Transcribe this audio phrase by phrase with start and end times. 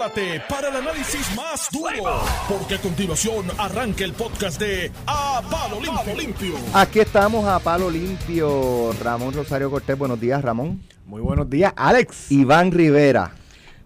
[0.00, 5.78] prepárate para el análisis más duro, porque a continuación arranca el podcast de A Palo
[5.80, 6.14] Limpio.
[6.16, 6.54] Limpio.
[6.74, 8.92] Aquí estamos a Palo Limpio.
[9.02, 10.80] Ramón Rosario Cortés, buenos días, Ramón.
[11.04, 12.32] Muy buenos días, Alex.
[12.32, 13.32] Iván Rivera.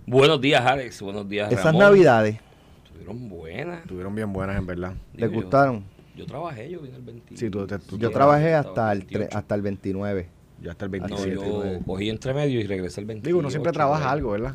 [0.06, 1.02] Buenos días, Alex.
[1.02, 1.80] Buenos días, Esas Ramón.
[1.82, 2.36] navidades,
[2.84, 3.80] Estuvieron buenas.
[3.80, 4.92] Estuvieron bien buenas, en verdad.
[5.14, 5.84] ¿les Digo, yo- gustaron?
[6.16, 7.36] Yo, trabajé, yo vine el 20.
[7.36, 9.36] Sí, tú, te- tú- Yo trabajé hasta el, tre- 28.
[9.38, 10.28] hasta el 29.
[10.62, 11.34] Yo hasta el No, 27.
[11.34, 13.26] yo cogí entre medio y regresé el 28.
[13.26, 14.54] Digo, uno siempre trabaja algo, ¿verdad?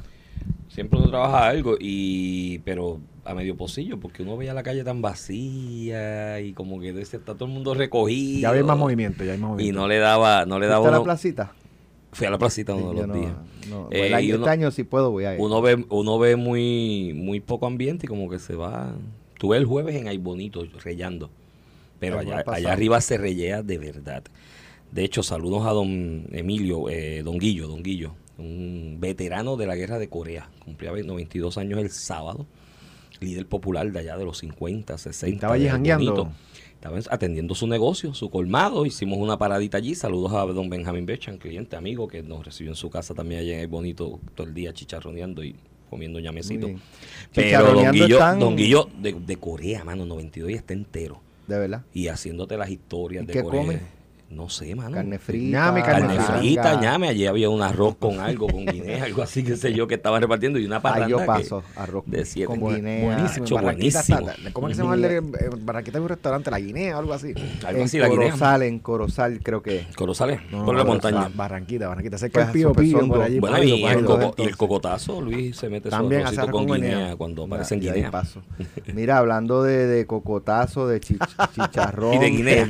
[0.80, 5.02] Siempre uno trabaja algo, y pero a medio pocillo, porque uno veía la calle tan
[5.02, 8.40] vacía y como que está todo el mundo recogido.
[8.40, 9.82] Ya hay más movimiento, ya hay más Y movimiento.
[9.82, 11.52] no le daba, no le daba ¿Fuiste a la uno- placita?
[12.14, 13.34] Fui a la placita Sí, uno de los no- días.
[13.70, 15.42] no, Eh, el año- y uno- este año sí puedo, voy a ir.
[15.42, 18.96] Uno ve, uno ve muy, muy poco ambiente y como que se va.
[19.38, 21.30] Tú ves el jueves en Ay Bonito, reyando.
[22.00, 24.24] Pero allá, allá arriba se rellea de verdad.
[24.94, 29.76] De hecho, saludos a don Emilio, eh, don Guillo, don Guillo, un veterano de la
[29.76, 30.50] guerra de Corea.
[30.64, 32.46] Cumplía 92 años el sábado.
[33.20, 35.36] Líder popular de allá de los 50, 60.
[35.36, 36.32] Estaba jangueando.
[36.76, 38.86] Estaba atendiendo su negocio, su colmado.
[38.86, 39.94] Hicimos una paradita allí.
[39.96, 43.56] Saludos a don Benjamín Bechan, cliente, amigo, que nos recibió en su casa también allá
[43.56, 45.56] en el bonito todo el día chicharroneando y
[45.90, 46.70] comiendo ñamecito.
[47.34, 51.20] Pero don Guillo, están- don Guillo de, de Corea, mano, 92 y está entero.
[51.48, 51.84] De verdad.
[51.94, 53.62] Y haciéndote las historias ¿Y de qué Corea.
[53.62, 53.80] come?
[54.30, 54.92] No sé, mano.
[54.96, 55.58] Carne frita.
[55.58, 57.08] Ñame, Carne Carne frita, ñame.
[57.10, 60.22] Allí había un arroz con algo, con guinea, algo así, que sé yo, que estaban
[60.22, 60.60] repartiendo.
[60.60, 62.46] Y una parranda Ahí yo que- paso, arroz de siete.
[62.46, 63.06] con guinea.
[63.06, 63.46] Buenísimo.
[63.46, 64.20] Hacho, buenísimo.
[64.20, 66.52] está- ¿Cómo es que se llama el de hay un restaurante?
[66.52, 67.34] La Guinea o algo así.
[67.66, 68.28] Algo En así, la guinea.
[68.28, 69.88] Corozal, en Corozal creo que.
[69.96, 71.22] Corozales, No, por la montaña.
[71.22, 72.18] Ba- Barranquita, Barranquita.
[72.20, 73.40] Sé que Pues, el pío pío por allí.
[73.40, 76.66] Bueno, y, el coco- y el cocotazo, Luis se mete su También arrocito hace con
[76.68, 78.12] guinea, cuando Mira, aparece en guinea.
[78.12, 78.44] paso.
[78.94, 82.14] Mira, hablando de, de cocotazo, de chich- chicharrón.
[82.14, 82.66] Y de guinea.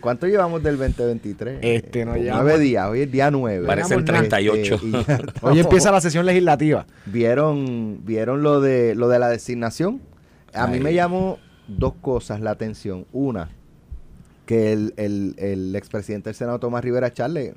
[0.00, 1.58] ¿Cuánto llevamos del 2023?
[1.62, 3.66] Este, no llevamos- Nueve días, hoy es día nueve.
[3.66, 4.80] Parecen Este, 38.
[4.82, 5.04] y ya
[5.42, 6.86] Hoy empieza la sesión legislativa.
[7.06, 10.00] ¿Vieron, vieron lo de lo de la designación?
[10.54, 13.06] A mí me llamó dos cosas la atención.
[13.12, 13.50] Una,
[14.46, 17.54] que el, el, el expresidente del Senado, Tomás Rivera Charle,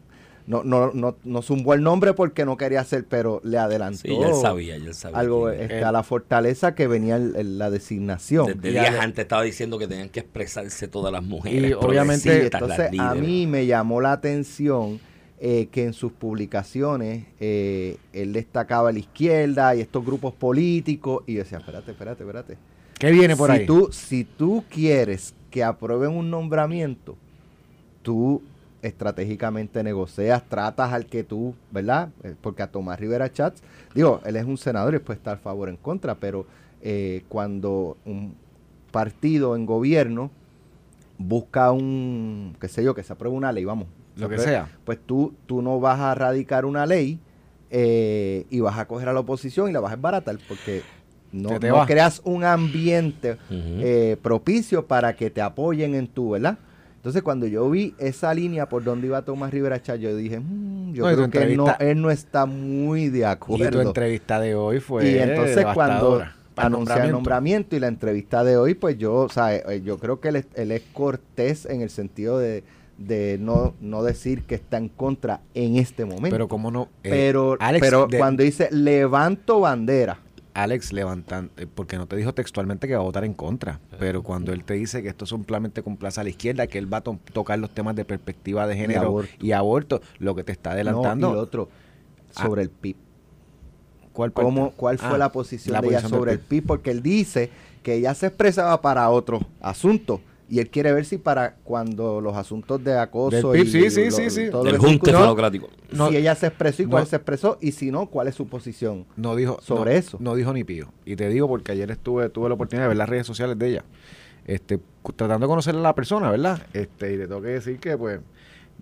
[0.51, 4.17] no, no, no, no zumbó el nombre porque no quería hacer, pero le adelantó Sí,
[4.19, 5.17] ya él sabía, ya él sabía.
[5.19, 8.45] algo este, a la fortaleza que venía el- el- la designación.
[8.47, 11.71] Desde Y días antes estaba diciendo que tenían que expresarse todas las mujeres.
[11.71, 14.99] Y obviamente- entonces a mí me llamó la atención
[15.43, 21.33] eh, que en sus publicaciones eh, él destacaba la izquierda y estos grupos políticos y
[21.33, 22.57] yo decía, espérate, espérate, espérate.
[22.99, 23.65] ¿Qué viene por si ahí?
[23.65, 27.15] Tú, si tú quieres que aprueben un nombramiento,
[28.03, 28.41] tú
[28.81, 32.09] estratégicamente negocias, tratas al que tú, ¿verdad?
[32.23, 33.61] Eh, Porque a Tomás Rivera Chats,
[33.93, 36.45] digo, él es un senador y puede estar a favor o en contra, pero
[36.81, 38.33] eh, cuando un
[38.91, 40.31] partido en gobierno
[41.17, 43.87] busca un, qué sé yo, que se apruebe una ley, vamos.
[44.15, 44.69] Lo que apruebe- sea.
[44.83, 47.19] Pues tú, tú no vas a radicar una ley
[47.69, 50.83] eh, y vas a coger a la oposición y la vas a embaratar porque
[51.31, 56.57] no, te creas un ambiente eh, propicio para que te apoyen en tu, ¿verdad?
[57.01, 60.93] Entonces cuando yo vi esa línea por donde iba Tomás Rivera Chá, yo dije, "Mm,
[60.93, 63.81] yo No, creo que no, él no está muy de Y tu acuerdo.
[63.81, 66.23] entrevista de hoy fue Y entonces cuando
[66.55, 70.19] anuncia el nombramiento y la entrevista de hoy, pues yo, o sea, eh, yo creo
[70.19, 72.63] que él, es- él es cortés en el sentido de,
[72.99, 76.29] de no, no decir que está en contra en este momento.
[76.29, 76.83] Pero cómo no...
[77.03, 80.19] eh, pero Alex, pero de- cuando dice levanto bandera,
[80.63, 84.23] Alex levantan, eh, porque no te dijo textualmente que va a votar en contra, pero
[84.23, 87.01] cuando él te dice que esto simplemente complace a la izquierda, que él va a
[87.01, 89.31] to- tocar los temas de perspectiva de género aborto.
[89.45, 91.29] y aborto, lo que te está no, adelantando.
[91.29, 91.69] y lo otro,
[92.35, 92.95] Ah, sobre el PIB.
[94.13, 96.47] ¿cuál cómo, cuál fue Ah, la posición la de ella sobre el PIB.
[96.61, 97.49] PIB, porque él dice
[97.83, 102.35] que ella se expresaba para otro asunto y él quiere ver si para cuando los
[102.35, 104.49] asuntos de acoso Del y PIB, sí, sí, lo- sí, sí.
[104.51, 105.11] todo lo Del que se junte.
[105.93, 107.09] No, si ella se expresó y cuál no.
[107.09, 109.05] se expresó y si no, cuál es su posición.
[109.15, 110.17] No dijo sobre no- eso.
[110.19, 110.91] No dijo ni pío.
[111.05, 113.67] Y te digo porque ayer estuve tuve la oportunidad de ver las redes sociales de
[113.69, 113.85] ella.
[114.45, 114.79] Este,
[115.15, 116.61] tratando de conocer a la persona, ¿verdad?
[116.73, 118.19] Este, y le tengo que decir que pues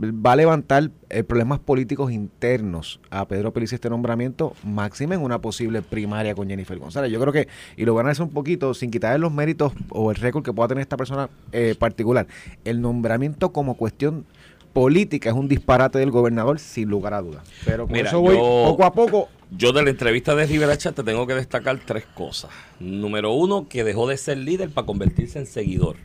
[0.01, 5.41] va a levantar eh, problemas políticos internos a Pedro Pelici este nombramiento, máxima en una
[5.41, 7.11] posible primaria con Jennifer González.
[7.11, 10.11] Yo creo que, y lo van a hacer un poquito, sin quitarle los méritos o
[10.11, 12.27] el récord que pueda tener esta persona eh, particular,
[12.63, 14.25] el nombramiento como cuestión
[14.71, 17.43] política es un disparate del gobernador, sin lugar a dudas.
[17.65, 19.27] Pero con Mira, eso voy yo- poco a poco.
[19.51, 22.51] Yo de la entrevista de Rivera Chat te tengo que destacar tres cosas.
[22.79, 25.95] Número uno, que dejó de ser líder para convertirse en seguidor.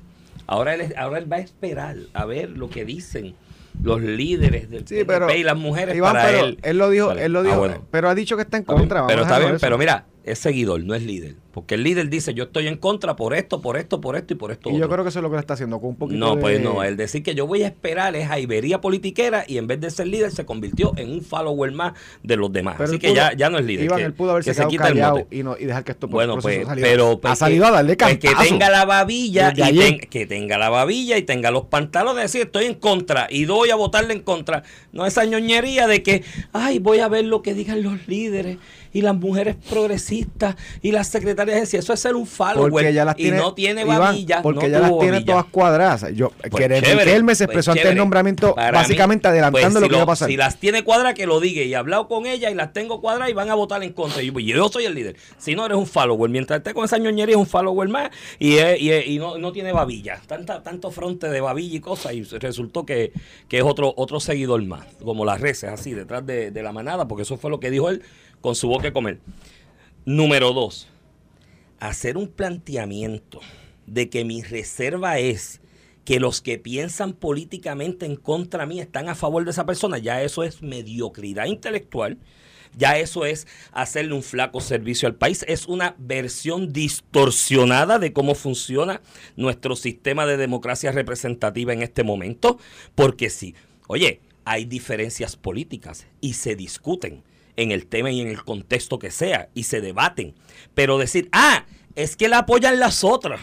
[0.47, 3.35] Ahora él, ahora él va a esperar a ver lo que dicen
[3.83, 6.59] los líderes del Sí, pero y las mujeres Iván, para pero él.
[6.63, 7.25] él, lo dijo, Vale.
[7.25, 7.87] él lo Ah, dijo, bueno.
[7.91, 9.01] pero ha dicho que está en contra.
[9.03, 11.37] vamos pero está bien, pero mira, es seguidor, no es líder.
[11.53, 14.37] Porque el líder dice, yo estoy en contra por esto, por esto, por esto y
[14.37, 14.71] por esto.
[14.71, 14.89] Y yo otro".
[14.91, 16.83] creo que eso es lo que está haciendo con un poquito No, de- pues no.
[16.83, 20.09] El decir que yo voy a esperar es jaibería politiquera y en vez de ser
[20.09, 21.93] líder se convirtió en un follower más
[22.25, 22.75] de los demás.
[22.79, 23.85] Pero Así que pudo- ya, ya no es líder.
[23.85, 25.93] Iván, que, él pudo haberse que se quita el callado y, no, y dejar que
[25.93, 29.79] esto Bueno, pues, pero pues, ha salido a darle pues, que tenga la babilla y
[29.79, 33.45] ten- que tenga la babilla y tenga los pantalones de decir estoy en contra y
[33.47, 34.65] voy a votarle en contra.
[34.91, 38.59] No esa ñoñería de que, ay, voy a ver lo que digan los líderes
[38.95, 43.05] y las mujeres progresistas y las secretarias de eso es ser un follower porque ya
[43.05, 44.41] las y tiene, no tiene babilla.
[44.41, 45.25] porque no ya las tiene babilla.
[45.33, 46.07] todas cuadradas.
[46.15, 49.81] Yo, Pues que Riquelme se pues expresó ante el nombramiento, Para básicamente mí, adelantando pues,
[49.81, 50.29] lo si que iba a pasar.
[50.29, 51.63] Si las tiene cuadradas, que lo diga.
[51.63, 54.23] Y he hablado con ella y las tengo cuadradas y van a votar en contra.
[54.23, 55.17] Y yo, pues, yo soy el líder.
[55.39, 56.31] Si no, eres un follower.
[56.31, 58.11] Mientras esté con esa ñoñería, es un follower más.
[58.39, 60.21] Y, es- y, es- y no, no tiene babilla.
[60.27, 62.15] Tanta, tanto fronte de babilla y cosas.
[62.15, 63.13] Y resultó que,
[63.49, 64.87] que es otro, otro seguidor más.
[65.05, 67.09] Como las reces, así, detrás de, de la manada.
[67.09, 68.03] Porque eso fue lo que dijo él
[68.45, 69.21] con su boca de comer.
[70.05, 70.87] Número dos.
[71.81, 73.41] Hacer un planteamiento
[73.87, 75.63] de que mi reserva es
[76.05, 80.21] que los que piensan políticamente en contra mí están a favor de esa persona, ya
[80.21, 82.19] eso es mediocridad intelectual,
[82.77, 88.35] ya eso es hacerle un flaco servicio al país, es una versión distorsionada de cómo
[88.35, 89.01] funciona
[89.37, 92.59] nuestro sistema de democracia representativa en este momento,
[92.95, 93.55] porque sí,
[93.87, 97.23] oye, hay diferencias políticas y se discuten
[97.57, 100.35] en el tema y en el contexto que sea y se debaten,
[100.75, 101.65] pero decir, ah,
[101.95, 103.41] es que la apoyan las otras.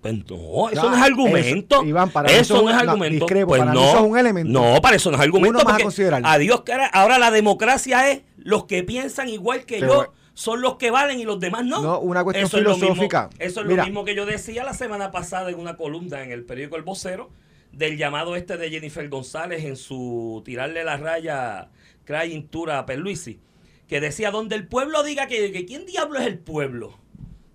[0.00, 1.76] Pues no, eso No, no es argumento.
[1.76, 3.26] eso, Iván, para eso eso no es es argumento.
[3.26, 4.50] discrepo, pues para no, eso es un elemento.
[4.50, 5.58] No, para eso no es argumento.
[5.60, 6.32] Uno más a.
[6.32, 6.86] Adiós, cara.
[6.86, 10.12] Ahora la democracia es los que piensan igual que Pero- yo.
[10.32, 11.82] Son los que valen y los demás no.
[11.82, 13.28] No, una cuestión Eso es lo mismo- filosófica.
[13.38, 13.82] eso es Mira.
[13.82, 16.82] lo mismo que yo decía la semana pasada en una columna en el periódico El
[16.82, 17.28] Vocero
[17.72, 21.68] del llamado este de Jennifer González en su tirarle la raya
[22.04, 23.40] Crying Tour a Perluisi,
[23.88, 26.98] que decía, donde el pueblo diga que, que quién diablo es el pueblo,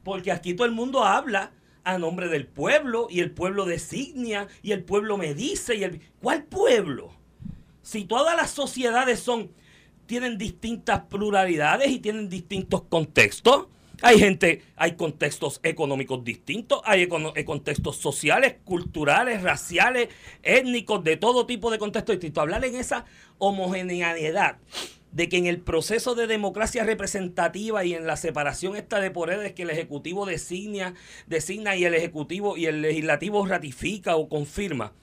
[0.04, 1.52] porque aquí todo el mundo habla
[1.84, 6.02] a nombre del pueblo y el pueblo designa y el pueblo me dice y el
[6.20, 7.14] ¿cuál pueblo?
[7.84, 9.52] Si todas las sociedades son
[10.06, 13.68] tienen distintas pluralidades y tienen distintos contextos.
[14.02, 17.04] Hay gente, hay contextos económicos distintos, hay
[17.36, 20.10] eh, contextos sociales, culturales, raciales,
[20.44, 22.42] étnicos, de todo tipo de contextos distintos.
[22.42, 23.06] Hablar en esa
[23.38, 24.58] homogeneidad
[25.12, 29.54] de que en el proceso de democracia representativa y en la separación esta de poderes
[29.54, 30.94] que el Ejecutivo designa,
[31.26, 34.94] designa y el Ejecutivo y el Legislativo ratifica o confirma,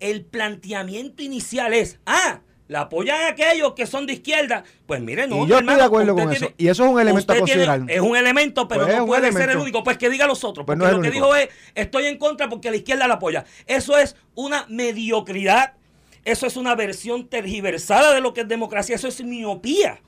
[0.00, 2.40] el planteamiento inicial es, ah,
[2.72, 4.64] la apoyan aquellos que son de izquierda.
[4.86, 5.36] Pues mire, no.
[5.36, 6.54] Y yo estoy hermano, de acuerdo con tiene- eso.
[6.58, 7.90] Y eso es un elemento a usted tiene- considerar.
[7.90, 9.84] es un elemento, pero Pues es no puede ser el único.
[9.84, 10.66] Pues que diga los otros.
[10.66, 13.44] Pues Porque no lo que dijo es, estoy en contra porque la izquierda la apoya.
[13.66, 15.74] Eso es una mediocridad.
[16.24, 18.94] Eso es una versión tergiversada de lo que es democracia.
[18.96, 20.00] Eso es miopía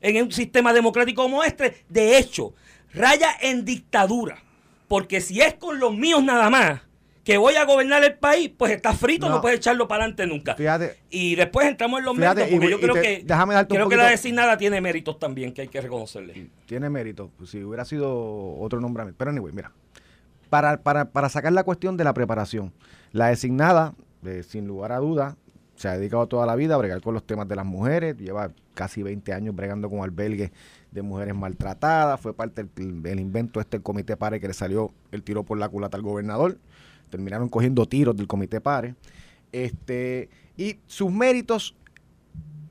[0.00, 1.84] en un sistema democrático como este.
[1.88, 2.52] De hecho,
[2.92, 4.42] raya en dictadura.
[4.88, 6.80] Porque si es con los míos nada más
[7.28, 9.40] que voy a gobernar el país, pues está frito, no, No.
[9.42, 10.54] puedes echarlo para adelante nunca.
[10.54, 10.96] Fíjate.
[11.10, 13.52] Y después entramos en los Fíjate, méritos, porque y- yo y creo te- que, déjame
[13.52, 16.48] darte un creo que la designada tiene méritos también que hay que reconocerle.
[16.64, 19.18] Tiene mérito, pues, si hubiera sido otro nombramiento.
[19.18, 19.72] Pero anyway, mira,
[20.48, 22.72] para, para, para sacar la cuestión de la preparación,
[23.12, 23.92] la designada,
[24.24, 25.36] eh, sin lugar a duda,
[25.76, 28.52] se ha dedicado toda la vida a bregar con los temas de las mujeres, lleva
[28.72, 30.50] casi 20 años bregando con albergues
[30.92, 34.94] de mujeres maltratadas, fue parte del, del invento este del comité PARE que le salió
[35.12, 36.56] el tiro por la culata al gobernador,
[37.08, 38.94] terminaron cogiendo tiros del comité PARE,
[39.52, 41.74] este, y sus méritos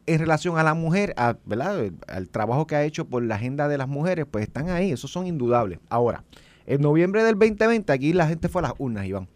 [0.05, 1.13] en relación a la mujer,
[1.45, 1.91] ¿verdad?
[2.07, 5.11] al trabajo que ha hecho por la agenda de las mujeres, pues están ahí, esos
[5.11, 5.79] son indudables.
[5.89, 6.23] Ahora,
[6.65, 9.27] en noviembre del 2020, aquí la gente fue a las urnas, Iván,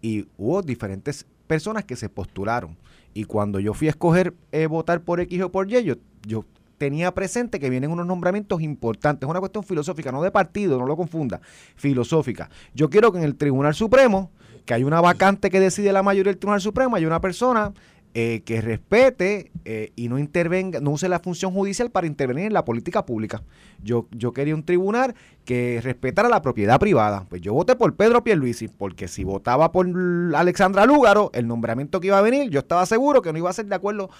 [0.00, 2.76] y hubo diferentes personas que se postularon.
[3.14, 5.94] Y cuando yo fui a escoger eh, votar por X o por Y, yo,
[6.26, 6.44] yo
[6.82, 9.24] tenía presente que vienen unos nombramientos importantes.
[9.24, 11.40] Es una cuestión filosófica, no de partido, no lo confunda.
[11.76, 12.50] Filosófica.
[12.74, 14.32] Yo quiero que en el Tribunal Supremo,
[14.66, 17.72] que hay una vacante que decide la mayoría del Tribunal Supremo, hay una persona
[18.14, 22.52] eh, que respete eh, y no intervenga, no use la función judicial para intervenir en
[22.52, 23.42] la política pública.
[23.82, 25.14] Yo, yo quería un tribunal
[25.44, 27.26] que respetara la propiedad privada.
[27.28, 29.88] Pues yo voté por Pedro Pierluisi, porque si votaba por
[30.36, 33.54] Alexandra Lúgaro, el nombramiento que iba a venir, yo estaba seguro que no iba a
[33.54, 34.10] ser de acuerdo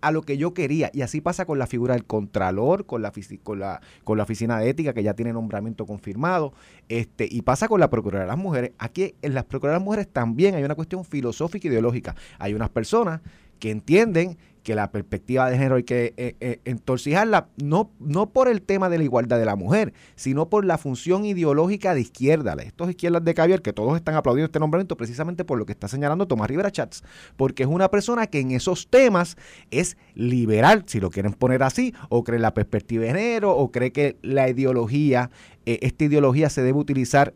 [0.00, 0.90] a lo que yo quería.
[0.92, 4.58] Y así pasa con la figura del Contralor, con la, con la, con la Oficina
[4.58, 6.52] de Ética, que ya tiene nombramiento confirmado,
[6.88, 8.72] este, y pasa con la Procuraduría de las Mujeres.
[8.78, 12.14] Aquí en las Procuradurías de las Mujeres también hay una cuestión filosófica e ideológica.
[12.38, 13.20] Hay unas personas
[13.64, 18.46] que entienden que la perspectiva de género hay que eh, eh, entorcijarla, no, no por
[18.46, 22.52] el tema de la igualdad de la mujer, sino por la función ideológica de izquierda,
[22.62, 25.88] estos izquierdas de Caviar, que todos están aplaudiendo este nombramiento precisamente por lo que está
[25.88, 27.04] señalando Tomás Rivera Chats,
[27.38, 29.38] porque es una persona que en esos temas
[29.70, 33.92] es liberal, si lo quieren poner así, o cree la perspectiva de género, o cree
[33.92, 35.30] que la ideología,
[35.64, 37.32] eh, esta ideología se debe utilizar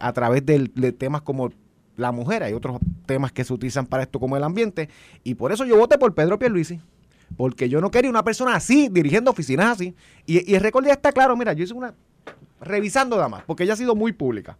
[0.00, 1.50] a través de temas como
[1.98, 2.42] la mujer.
[2.42, 4.88] Hay otros temas que se utilizan para esto como el ambiente.
[5.24, 6.80] Y por eso yo voté por Pedro Pierluisi.
[7.36, 9.94] Porque yo no quería una persona así, dirigiendo oficinas así.
[10.24, 11.36] Y, el récord ya está claro.
[11.36, 11.92] Mira, yo hice una...
[12.60, 14.56] Revisando damas, porque ella ha sido muy pública.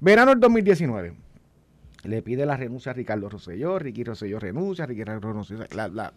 [0.00, 1.14] Verano del 2019
[2.04, 6.14] le pide la renuncia a Ricardo Rosselló, Ricky Rosselló renuncia, Ricky renuncia, la, la,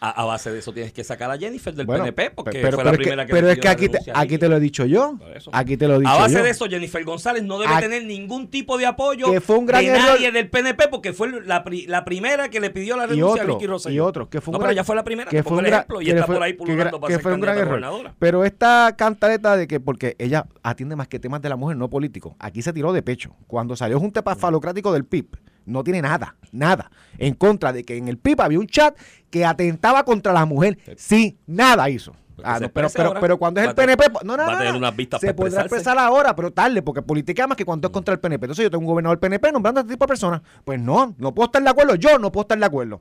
[0.00, 3.26] a, base de eso tienes que sacar a Jennifer del PNP porque fue la primera
[3.26, 5.18] que Pero es que aquí te, aquí te lo he dicho yo.
[5.52, 8.48] Aquí te lo he dicho A base de eso, Jennifer González no debe tener ningún
[8.48, 12.96] tipo de apoyo de nadie del PNP porque fue la, la, primera que le pidió
[12.96, 13.94] la renuncia a Ricky Rosselló.
[13.94, 16.00] Y otro, que fue un no, pero ella fue la primera que fue un ejemplo
[16.00, 18.12] y está por ahí pululando para ser fue un gran error.
[18.18, 21.90] Pero esta cantareta de que porque ella atiende más que temas de la mujer, no
[21.90, 23.34] políticos, aquí se tiró de pecho.
[23.46, 27.96] Cuando salió un tema falocrático del PIB, no tiene nada, nada en contra de que
[27.96, 28.96] en el PIB había un chat
[29.30, 30.78] que atentaba contra la mujer.
[30.96, 32.14] Sí, nada hizo.
[32.44, 36.34] Ah, pero, pero, pero, cuando es el PNP, no, no, no, se podrá expresar ahora,
[36.34, 37.94] pero tarde, porque política más que cuando es mm.
[37.94, 38.46] contra el PNP.
[38.46, 40.42] Entonces yo tengo un gobernador del PNP nombrando a este tipo de personas.
[40.64, 41.94] Pues no, no puedo estar de acuerdo.
[41.94, 43.00] Yo no puedo estar de acuerdo.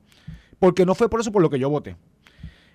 [0.59, 1.95] Porque no fue por eso por lo que yo voté.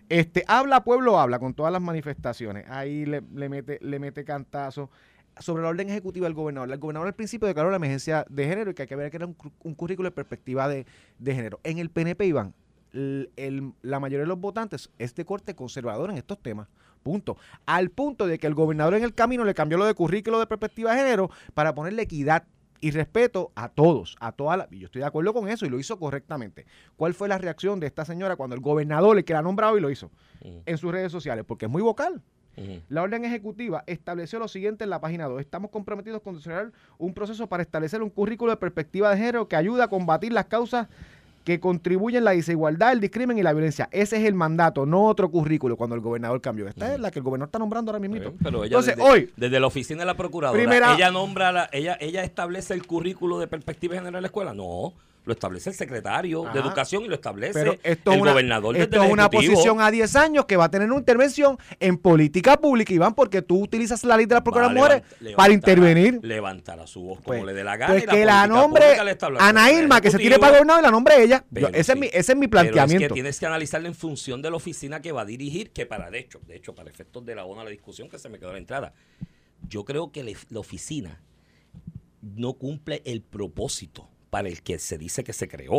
[0.09, 2.65] Este, habla pueblo, habla con todas las manifestaciones.
[2.69, 4.91] Ahí le, le mete, le mete cantazo
[5.39, 6.71] sobre la orden ejecutiva del gobernador.
[6.71, 9.19] El gobernador al principio declaró la emergencia de género y que hay que ver que
[9.19, 10.87] era un, un currículo de perspectiva de,
[11.25, 11.61] género.
[11.65, 12.55] En el PNP, Iván,
[12.93, 16.69] la mayoría de los votantes es de corte conservador en estos temas.
[17.03, 17.37] Punto.
[17.67, 20.47] Al punto de que el gobernador en el camino le cambió lo de currículo de
[20.47, 22.45] perspectiva de género para ponerle equidad
[22.81, 24.73] y respeto a todos, a todas las...
[24.73, 26.67] Y yo estoy de acuerdo con eso y lo hizo correctamente.
[26.97, 29.91] ¿Cuál fue la reacción de esta señora cuando el gobernador le queda nombrado y lo
[29.91, 30.11] hizo?
[30.41, 32.23] En sus redes sociales, porque es muy vocal.
[32.89, 35.41] La orden ejecutiva estableció lo siguiente en la página 2.
[35.41, 39.57] Estamos comprometidos con desarrollar un proceso para establecer un currículo de perspectiva de género que
[39.57, 40.89] ayuda a combatir las causas
[41.47, 43.89] que contribuyen la desigualdad, el discrimen y la violencia.
[43.93, 46.67] Ese es el mandato, no otro currículo cuando el gobernador cambió.
[46.67, 48.17] Esta es la que el gobernador está nombrando ahora mismo.
[48.17, 52.75] Entonces, desde, hoy, desde la oficina de la procuradora, ella nombra, la, ella, ella establece
[52.75, 54.55] el currículo de perspectiva de género en la escuela.
[54.55, 54.93] No,
[55.27, 58.77] lo establece el secretario de Educación y lo establece el gobernador.
[58.77, 62.57] Esto es una posición a 10 años que va a tener una intervención en política
[62.57, 66.21] pública, Iván, porque tú utilizas la ley de la Procuraduría Mujeres para intervenir.
[66.23, 67.95] Levantará su voz como pues, le dé la gana.
[67.95, 68.85] Pues que la, nombre
[69.41, 71.45] Ana Irma, que se tiene para gobernador, y la nombre ella.
[71.73, 73.01] ese, es mi, ese es mi planteamiento.
[73.01, 75.73] Pero es que tienes que analizarlo en función de la oficina que va a dirigir,
[75.73, 78.29] que para, de hecho, de hecho para efectos de la ONU, la discusión que se
[78.29, 78.95] me quedó la entrada,
[79.69, 81.21] yo creo que la oficina
[82.23, 85.75] no cumple el propósito para el que se dice que se creó.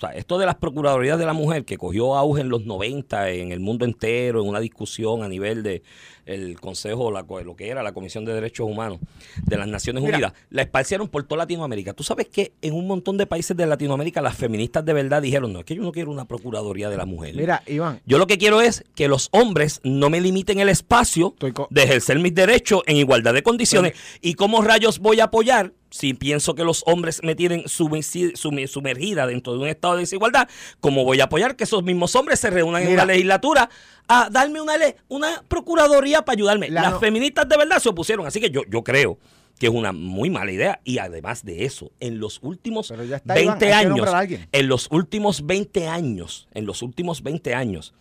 [0.00, 3.52] sea, esto de las Procuradurías de la Mujer, que cogió auge en los 90 en
[3.52, 5.82] el mundo entero, en una discusión a nivel de
[6.30, 8.98] el Consejo, la, lo que era la Comisión de Derechos Humanos
[9.42, 11.92] de las Naciones Unidas, la esparcieron por toda Latinoamérica.
[11.92, 15.52] Tú sabes que en un montón de países de Latinoamérica las feministas de verdad dijeron,
[15.52, 17.34] no, es que yo no quiero una Procuraduría de la Mujer.
[17.34, 18.00] Mira, Iván.
[18.06, 21.34] Yo lo que quiero es que los hombres no me limiten el espacio
[21.70, 23.94] de ejercer mis derechos en igualdad de condiciones.
[24.20, 29.52] ¿Y cómo rayos voy a apoyar si pienso que los hombres me tienen sumergida dentro
[29.52, 30.48] de un estado de desigualdad,
[30.80, 33.68] ¿cómo voy a apoyar que esos mismos hombres se reúnan en la legislatura
[34.08, 34.74] a darme una,
[35.08, 36.70] una procuraduría para ayudarme?
[36.70, 39.18] Las feministas de verdad se opusieron, así que yo, yo creo
[39.60, 40.80] que es una muy mala idea.
[40.84, 42.92] Y además de eso, en los últimos
[43.36, 44.08] 20 años,
[44.54, 47.92] en los últimos 20 años, en los últimos 20 años,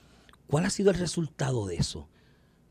[0.47, 2.07] ¿cuál ha sido el resultado de eso?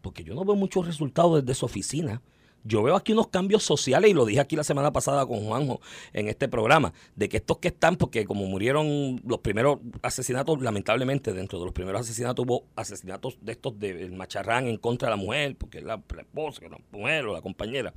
[0.01, 2.23] Porque yo no veo muchos resultados desde su oficina.
[2.69, 5.81] Yo veo aquí unos cambios sociales y lo dije aquí la semana pasada con Juanjo
[6.13, 11.33] en este programa, de que estos que están, porque como murieron los primeros asesinatos, lamentablemente
[11.33, 15.17] dentro de los primeros asesinatos hubo asesinatos de estos del macharrán en contra de la
[15.17, 17.95] mujer, porque la, la esposa, la mujer o la compañera,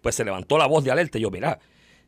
[0.00, 1.58] pues se levantó la voz de alerta y yo, mira,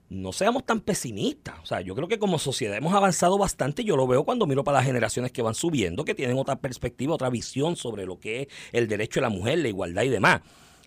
[0.08, 1.56] no seamos tan pesimistas.
[1.62, 3.84] O sea, yo creo que como sociedad hemos avanzado bastante.
[3.84, 7.14] Yo lo veo cuando miro para las generaciones que van subiendo, que tienen otra perspectiva,
[7.14, 10.42] otra visión sobre lo que es el derecho de la mujer, la igualdad y demás.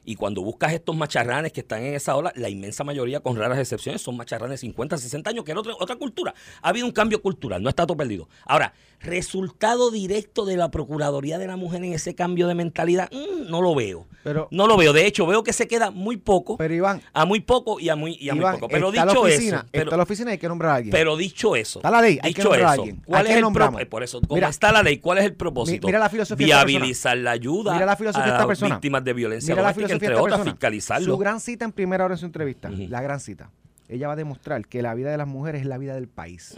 [0.07, 3.59] Y cuando buscas estos macharranes que están en esa ola, la inmensa mayoría, con raras
[3.59, 6.33] excepciones, son macharranes de 50, 60 años, que era otra, otra cultura.
[6.61, 8.29] Ha habido un cambio cultural, no está todo perdido.
[8.45, 13.49] Ahora, resultado directo de la Procuraduría de la Mujer en ese cambio de mentalidad, mm,
[13.49, 14.07] no lo veo.
[14.23, 14.93] Pero, no lo veo.
[14.93, 16.55] De hecho, veo que se queda muy poco.
[16.55, 17.01] Pero Iván.
[17.11, 18.69] A muy poco y a muy, y a muy poco.
[18.69, 19.63] Pero dicho eso.
[19.71, 20.91] Pero, la oficina hay que nombrar a alguien.
[20.91, 21.79] Pero dicho eso.
[21.79, 23.01] Está la ley, hay que nombrar a alguien.
[23.05, 23.89] ¿Cuál es el propósito?
[23.89, 25.87] Por eso, como está la ley, ¿cuál es el propósito?
[25.87, 29.73] Mira la filosofía Viabilizar la ayuda mira la filosofía a las víctimas de violencia mira
[29.73, 31.13] doméstica, entre otras, fiscalizarlo.
[31.13, 33.51] Su gran cita en primera hora en su entrevista, la gran cita.
[33.89, 36.57] Ella va a demostrar que la vida de las mujeres es la vida del país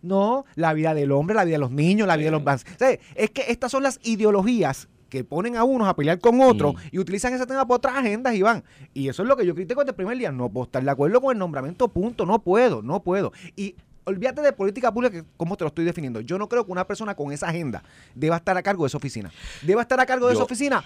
[0.00, 2.42] No, la vida del hombre, la vida de los niños, la vida de los...
[2.42, 6.40] O sea, es que estas son las ideologías que ponen a unos a pelear con
[6.40, 8.64] otros y utilizan ese tema por otras agendas y van.
[8.94, 10.32] Y eso es lo que yo critico desde el primer día.
[10.32, 12.24] No puedo estar de acuerdo con el nombramiento, punto.
[12.24, 13.32] No puedo, no puedo.
[13.54, 13.74] Y
[14.04, 16.20] olvídate de política pública, como te lo estoy definiendo.
[16.20, 17.82] Yo no creo que una persona con esa agenda
[18.14, 19.30] deba estar a cargo de esa oficina.
[19.60, 20.82] Deba estar a cargo de Yo- esa oficina.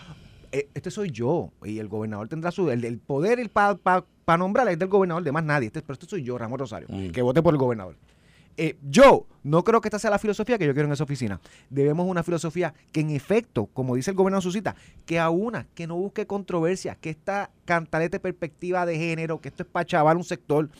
[0.57, 1.53] Eh, este soy yo.
[1.65, 2.71] Y el gobernador tendrá su.
[2.71, 5.67] El, el poder para nombrar es del gobernador, de más nadie.
[5.67, 7.11] Este, pero este soy yo, Ramón Rosario, Mm.
[7.11, 7.97] que vote por el gobernador.
[8.59, 11.43] Eh, yo no creo que esta sea la filosofía que yo quiero en esa oficina.
[11.69, 15.67] Debemos una filosofía que en efecto, como dice el gobernador en su cita, que aúna,
[15.75, 20.17] que no busque controversia, que esta cantalete perspectiva de género, que esto es para chaval
[20.17, 20.71] un sector.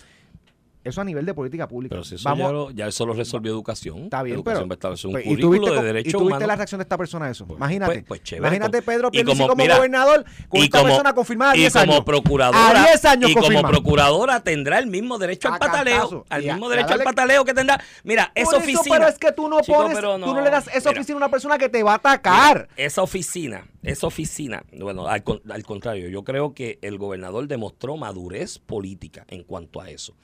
[0.87, 1.91] Eso a nivel de política pública.
[1.95, 4.05] Pero si eso Vamos, ya, lo, ya eso lo resolvió educación.
[4.05, 6.27] Está bien, educación pero- va a un pues, y currículo tuviste de derechos y tuviste
[6.29, 6.47] humanos.
[6.49, 7.47] la reacción de esta persona a eso.
[7.47, 7.93] Pues- Imagínate.
[7.93, 11.53] pues- pues chévere, Imagínate Pedro Pierluisi como- como, mira, gobernador con esta como- persona confirmada
[11.53, 15.49] a y 10 como procuradora A 10 años y como procuradora tendrá el mismo derecho
[15.53, 16.27] al pataleo cantazo.
[16.29, 19.33] al mismo a derecho al pataleo que tendrá mira esa eso, oficina pero es que
[19.33, 21.69] tú no Chico, pones, tú no le das esa mira, oficina a una persona que
[21.69, 22.69] te va a atacar.
[22.77, 25.23] esa oficina esa oficina bueno al
[25.65, 30.15] contrario yo creo que el gobernador demostró madurez política en cuanto a eso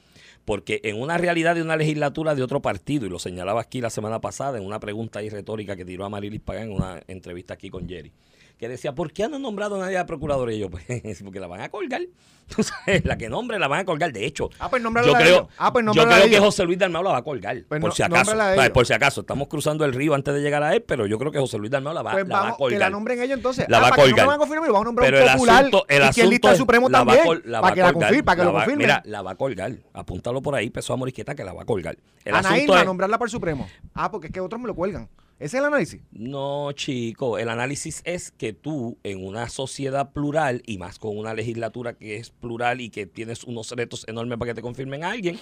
[0.44, 3.90] porque en una realidad de una legislatura de otro partido, y lo señalaba aquí la
[3.90, 7.54] semana pasada en una pregunta ahí retórica que tiró a Marilis Pagán en una entrevista
[7.54, 8.12] aquí con Jerry,
[8.62, 10.52] que decía, ¿por qué no han nombrado a nadie a procuradora?
[10.52, 10.84] Y yo, pues,
[11.24, 12.00] porque la van a colgar.
[12.54, 14.12] Tú sabes, la que nombre la van a colgar.
[14.12, 15.48] De hecho, Ah, pues yo creo.
[15.58, 16.38] Ah, pues yo creo que.
[16.38, 17.56] José Luis Dalmau la va a colgar.
[17.68, 18.32] Pues por no- si acaso.
[18.36, 18.58] ¿sabes?
[18.58, 18.70] ellos.
[18.70, 19.20] Por si acaso.
[19.22, 21.70] Estamos cruzando el río antes de llegar a él, pero yo creo que José Luis
[21.70, 22.78] Dalmau la va, Pues la va a vamos, colgar.
[22.78, 23.66] que la nombren ellos entonces.
[23.68, 24.24] La Ah, va a que no colgar.
[24.24, 26.52] me van a confirmar, vamos nombrar Pero un el popular asunto, el asunto lista el
[26.54, 28.44] es- Supremo la va a también, la va para que la colgar, confirme, para que
[28.44, 28.76] lo confirme.
[28.84, 29.72] Mira, la va a colgar.
[29.94, 31.96] Apúntalo por ahí, peso a Morisqueta, que la va a colgar.
[32.24, 33.66] El Ana asunto Irma, es, nombrarla para el Supremo.
[33.94, 35.08] Ah, porque es que otros me lo cuelgan.
[35.38, 36.00] Ese es el análisis.
[36.12, 41.34] No, chico, el análisis es que tú en una sociedad plural y más con una
[41.34, 45.10] legislatura que es plural y que tienes unos retos enormes para que te confirmen a
[45.10, 45.38] alguien,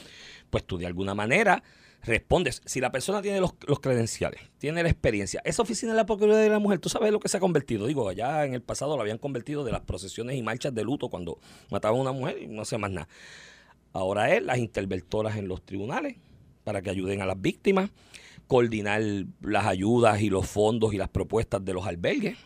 [0.48, 1.62] pues tú de alguna manera
[2.02, 2.62] respondes.
[2.64, 6.44] Si la persona tiene los, los credenciales, tiene la experiencia, esa oficina de la Procuraduría
[6.44, 7.86] de la Mujer, tú sabes lo que se ha convertido.
[7.86, 11.08] Digo, allá en el pasado lo habían convertido de las procesiones y marchas de luto
[11.08, 11.38] cuando
[11.70, 13.08] mataban a una mujer y no hacía más nada.
[13.92, 16.16] Ahora es las interventoras en los tribunales
[16.64, 17.90] para que ayuden a las víctimas,
[18.50, 19.00] coordinar
[19.42, 22.36] las ayudas y los fondos y las propuestas de los albergues,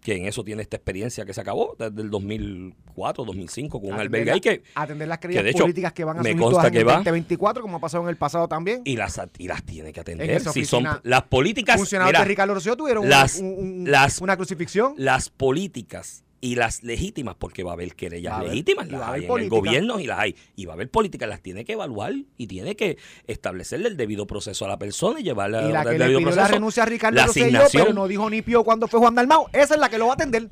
[0.00, 4.00] que en eso tiene esta experiencia que se acabó desde el 2004, 2005 con un
[4.00, 5.18] albergue ahí que atender las
[5.50, 6.92] hecho, políticas que van a consta todas en el va.
[6.94, 8.80] 2024, como ha pasado en el pasado también.
[8.86, 10.40] y las y las tiene que atender.
[10.40, 14.36] Si son las políticas, Funcionarios de Ricardo Rosselló tuvieron las- una, un- un- las- una
[14.38, 14.94] crucifixión.
[14.96, 19.00] las políticas y las legítimas, porque va a haber querellas Va haber- legítimas, y las
[19.02, 19.56] hay haber en el política.
[19.56, 20.36] gobierno y las hay.
[20.54, 24.26] Y va a haber políticas, las tiene que evaluar y tiene que establecerle el debido
[24.26, 26.54] proceso a la persona y llevarla la al que le debido pidió la proceso.
[26.54, 29.46] renuncia a Ricardo La Rosselló, pero no dijo ni pío cuando fue Juan Dalmau.
[29.52, 30.48] Esa es la que lo va a atender.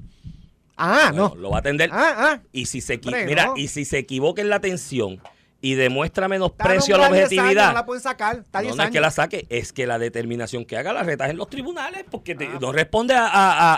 [0.76, 1.40] Ah, Bueno, no.
[1.40, 1.88] Lo va a atender.
[1.92, 2.40] Ah, ah.
[2.52, 3.56] Y si se Hombre, mira, no.
[3.56, 5.20] y si se equivoca en la atención
[5.64, 8.37] y demuestra menosprecio a la nombrada 10 años, objetividad, No la pueden sacar.
[8.37, 11.03] Está no, 10 no es que la saque, es que la determinación que haga la
[11.03, 13.24] reta en los tribunales, porque te- no responde a,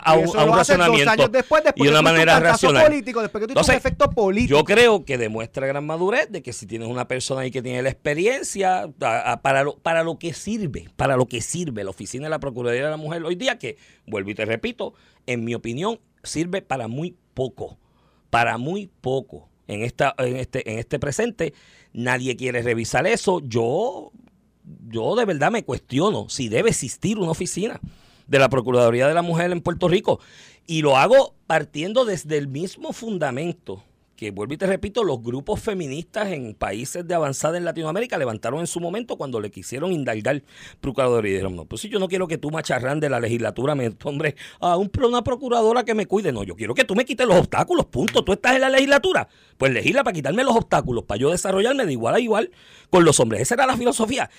[0.04, 0.16] Ah.
[0.16, 2.86] Un, a razonamiento años después, después y una manera racional.
[2.86, 4.58] político, después que tuviste un efecto político.
[4.58, 7.82] Yo creo que demuestra gran madurez de que si tienes una persona ahí que tiene
[7.82, 12.30] la experiencia para lo, para lo que sirve, para lo que sirve la oficina de
[12.30, 14.94] la Procuraduría de la Mujer hoy día, que vuelvo y te repito,
[15.26, 17.78] en mi opinión, sirve para muy poco,
[18.30, 19.48] para muy poco.
[19.68, 21.54] En, esta, en, este, en este presente,
[21.92, 23.40] nadie quiere revisar eso.
[23.40, 24.12] Yo,
[24.88, 27.80] yo de verdad me cuestiono si debe existir una oficina
[28.26, 30.20] de la Procuraduría de la Mujer en Puerto Rico.
[30.66, 33.82] Y lo hago partiendo desde el mismo fundamento
[34.16, 38.60] que, vuelvo y te repito, los grupos feministas en países de avanzada en Latinoamérica levantaron
[38.60, 40.42] en su momento cuando le quisieron indalgar
[40.80, 41.30] Procuraduría.
[41.30, 43.92] Y dijeron, no, pues si yo no quiero que tú macharrán de la legislatura, me
[44.04, 46.32] hombre, a un, una procuradora que me cuide.
[46.32, 48.24] No, yo quiero que tú me quites los obstáculos, punto.
[48.24, 49.28] Tú estás en la legislatura.
[49.56, 52.50] Pues legisla para quitarme los obstáculos, para yo desarrollarme de igual a igual
[52.90, 53.42] con los hombres.
[53.42, 54.30] Esa era la filosofía.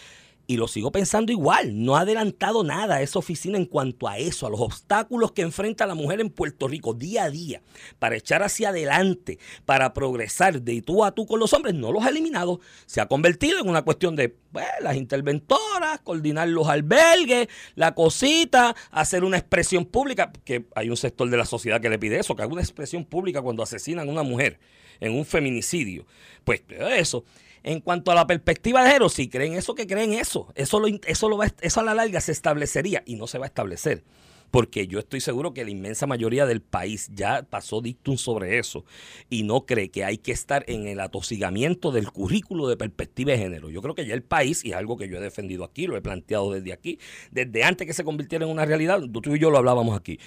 [0.49, 1.83] Y lo sigo pensando igual.
[1.83, 5.85] No ha adelantado nada esa oficina en cuanto a eso, a los obstáculos que enfrenta
[5.85, 7.61] la mujer en Puerto Rico día a día
[7.99, 11.75] para echar hacia adelante, para progresar de tú a tú con los hombres.
[11.75, 12.61] No los ha eliminado.
[12.85, 18.73] Se ha convertido en una cuestión de pues, las interventoras, coordinar los albergues, la cosita,
[18.91, 22.37] hacer una expresión pública, que hay un sector de la sociedad que le pide eso,
[22.37, 24.61] que haga una expresión pública cuando asesinan a una mujer
[25.01, 26.05] en un feminicidio.
[26.45, 27.25] Pues eso.
[27.67, 30.47] En cuanto a la perspectiva de género, si creen eso, que creen eso.
[30.55, 34.05] Eso, lo, eso, eso a la larga se establecería y no se va a establecer.
[34.51, 38.85] Porque yo estoy seguro que la inmensa mayoría del país ya pasó dictum sobre eso
[39.29, 43.39] y no cree que hay que estar en el atosigamiento del currículo de perspectiva de
[43.39, 43.69] género.
[43.69, 45.97] Yo creo que ya el país, y es algo que yo he defendido aquí, lo
[45.97, 46.99] he planteado desde aquí,
[47.31, 50.21] desde antes que se convirtiera en una realidad, tú y yo lo hablábamos aquí.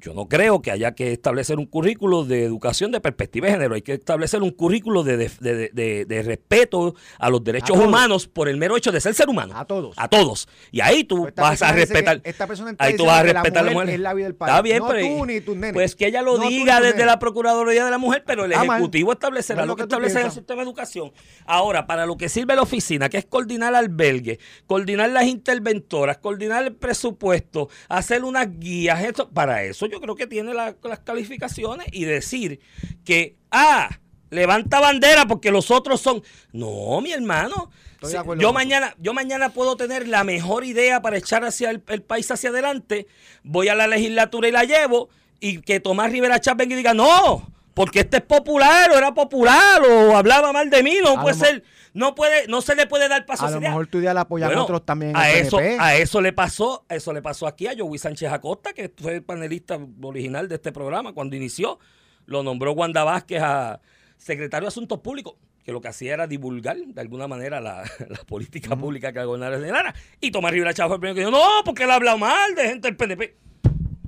[0.00, 3.74] Yo no creo que haya que establecer un currículo de educación de perspectiva de género.
[3.74, 7.84] Hay que establecer un currículo de, de- de- de- respeto a los derechos todos.
[7.86, 9.54] humanos por el mero hecho de ser ser humano.
[9.56, 9.94] A todos.
[9.98, 10.48] A todos.
[10.70, 12.20] Y ahí tú Pues esta vas a respetar.
[12.22, 13.94] esta persona está ahí tú vas a que la respetar a la mujer mujer.
[13.96, 14.32] es la vida del.
[14.38, 15.06] Está bien, No pero.
[15.08, 15.72] tú ni tus nenes.
[15.74, 18.66] Pues que ella lo No diga desde la Procuraduría de la Mujer, pero el mal.
[18.68, 21.10] Ejecutivo establecerá No lo que establece en el sistema de educación.
[21.44, 26.62] Ahora, para lo que sirve la oficina, que es coordinar albergue, coordinar las interventoras, coordinar
[26.64, 31.86] el presupuesto, hacer unas guías, esto, para eso yo creo que tiene la- las calificaciones
[31.92, 32.60] y decir
[33.04, 33.88] que, ah,
[34.30, 36.22] levanta bandera porque los otros son.
[36.52, 37.70] No, mi hermano.
[38.10, 42.02] Si- yo mañana, yo mañana puedo tener la mejor idea para echar hacia el, el
[42.02, 43.06] país hacia adelante.
[43.42, 45.08] Voy a la legislatura y la llevo.
[45.40, 47.48] Y que Tomás Rivera Chávez venga y diga, no,
[47.78, 51.38] porque este es popular, o era popular, o hablaba mal de mí, no A puede
[51.38, 51.64] lo ser,
[51.94, 53.70] no puede, no se le puede dar paso A lo esa idea.
[53.70, 56.96] mejor tu idea la apoyan Bueno, otros también a eso, a eso le pasó, a
[56.96, 60.72] eso le pasó aquí a Joey Sánchez Acosta, que fue el panelista original de este
[60.72, 61.78] programa cuando inició.
[62.26, 63.80] Lo nombró Wanda Vázquez a
[64.16, 68.18] secretario de Asuntos Públicos, que lo que hacía era divulgar de alguna manera la, la
[68.26, 69.94] política pública que el gobernador señalara.
[70.20, 72.56] Y Tomás Rivera Chávez fue el primero que dijo, no, porque él ha hablado mal
[72.56, 73.36] de gente del PNP.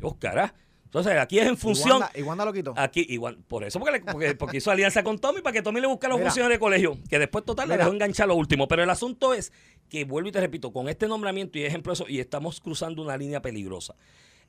[0.02, 0.52] Oscar,
[0.90, 2.02] entonces aquí es en función...
[2.16, 2.74] Y Wanda lo quitó.
[2.76, 5.80] Aquí, igual, por eso, porque, le- porque, porque hizo alianza con Tommy para que Tommy
[5.80, 7.84] le busque a los funcionarios de colegio, que después total le Mira.
[7.84, 8.66] dejó enganchar lo último.
[8.66, 9.52] Pero el asunto es
[9.88, 13.02] que, vuelvo y te repito, con este nombramiento y ejemplo de eso, y estamos cruzando
[13.02, 13.94] una línea peligrosa.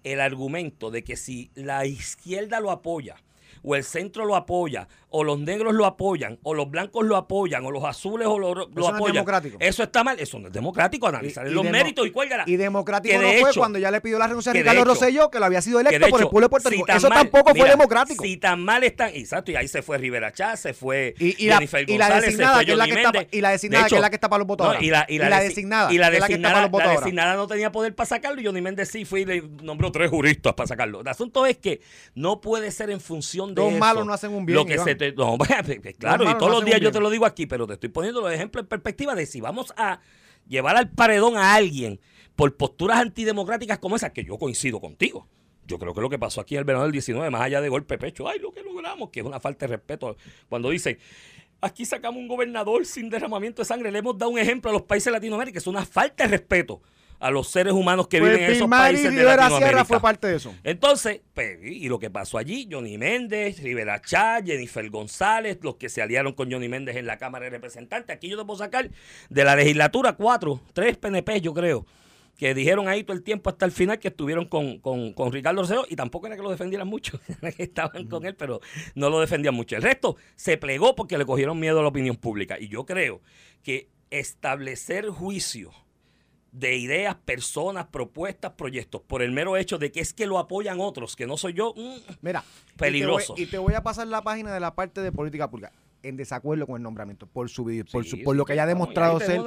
[0.04, 3.18] El argumento de que si la izquierda lo apoya,
[3.64, 7.66] o el centro lo apoya, o los negros lo apoyan, o los blancos lo apoyan,
[7.66, 9.14] o los azules o lo, lo no es apoyan.
[9.16, 9.58] democrático.
[9.60, 12.44] Eso está mal, eso no es democrático, analizar Y- los méritos y cuélgala.
[12.48, 14.60] Y democrático Que no de fue hecho- cuando ya le pidió la renuncia a de
[14.62, 16.70] Ricardo hecho- Rosselló, que lo había sido electo de por el hecho, pueblo de Puerto
[16.70, 16.88] si Rico.
[16.88, 18.24] tan Eso mal- tampoco fue mira, democrático.
[18.24, 21.48] Si tan mal están, exacto, y ahí se fue Rivera Chá, se fue Y- y
[21.48, 23.84] la- Jennifer la González, se designada, fue que es la que está y la designada,
[23.84, 24.82] De que es la que está para los votos ahora.
[24.84, 27.36] y la, y la Y la desi- designada, y la la que designada, la designada
[27.36, 30.54] no tenía poder para sacarlo y Johnny Méndez sí fue y le nombró tres juristas
[30.54, 31.02] para sacarlo.
[31.02, 31.82] El asunto es que
[32.16, 33.80] no puede ser en función de Dos eso.
[33.80, 34.86] malos no hacen un bien, Lo que Iván.
[34.86, 35.38] se te, no,
[36.00, 38.22] claro, y todos no los días yo te lo digo aquí, pero te estoy poniendo
[38.22, 40.00] los ejemplos en perspectiva de si vamos a
[40.48, 42.00] llevar al paredón a alguien
[42.36, 45.28] por posturas antidemocráticas como esas, que yo coincido contigo.
[45.68, 47.70] Yo creo que lo que pasó aquí en el verano del 19, más allá de
[47.70, 50.18] golpe pecho, ay, lo que logramos, que es una falta de respeto.
[50.50, 50.98] Cuando dicen,
[51.62, 54.82] aquí sacamos un gobernador sin derramamiento de sangre, le hemos dado un ejemplo a los
[54.84, 56.82] países de Latinoamérica, es una falta de respeto
[57.22, 59.70] a los seres humanos que Pues viven en esos países de Rivera Latinoamérica.
[59.70, 60.56] Sierra fue parte de eso.
[60.64, 65.88] Entonces, pues, y lo que pasó allí, Johnny Méndez, Rivera Chá, Jennifer González, los que
[65.88, 68.16] se aliaron con Johnny Méndez en la Cámara de Representantes.
[68.16, 68.90] Aquí yo te puedo sacar
[69.30, 71.86] de la legislatura cuatro, tres PNP, yo creo,
[72.38, 75.62] que dijeron ahí todo el tiempo hasta el final que estuvieron con, con, con Ricardo
[75.62, 77.20] Rosselló y tampoco era que lo defendieran mucho,
[77.60, 78.62] estaban con él, pero
[78.96, 79.76] no lo defendían mucho.
[79.76, 82.58] El resto se plegó porque le cogieron miedo a la opinión pública.
[82.60, 83.22] Y yo creo
[83.62, 85.72] que establecer juicio
[86.52, 90.80] de ideas, personas, propuestas, proyectos, por el mero hecho de que es que lo apoyan
[90.82, 92.44] otros, que no soy yo, mm, Mira,
[92.76, 93.34] Peligroso.
[93.34, 95.50] Y te, voy, y te voy a pasar la página de la parte de política
[95.50, 95.72] pública.
[96.04, 99.20] En desacuerdo con el nombramiento, por su, por, Sí, su, por lo que haya demostrado
[99.20, 99.40] ser,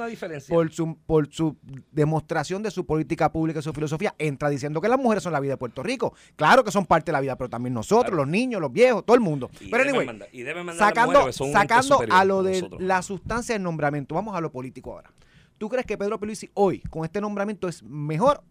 [0.47, 1.57] por su, por su
[1.91, 5.41] demostración de su política pública y su filosofía, entra diciendo que las mujeres son la
[5.41, 6.13] vida de Puerto Rico.
[6.37, 8.17] Claro que son parte de la vida, pero también nosotros, Claro.
[8.23, 9.49] los niños, los viejos, todo el mundo.
[9.59, 12.81] y pero anyway, mandar- y mandar a sacando, sacando a lo de nosotros.
[12.81, 15.11] la sustancia del nombramiento, vamos a lo político ahora.
[15.57, 18.43] ¿Tú crees que Pedro Pierluisi hoy, con este nombramiento, es mejor,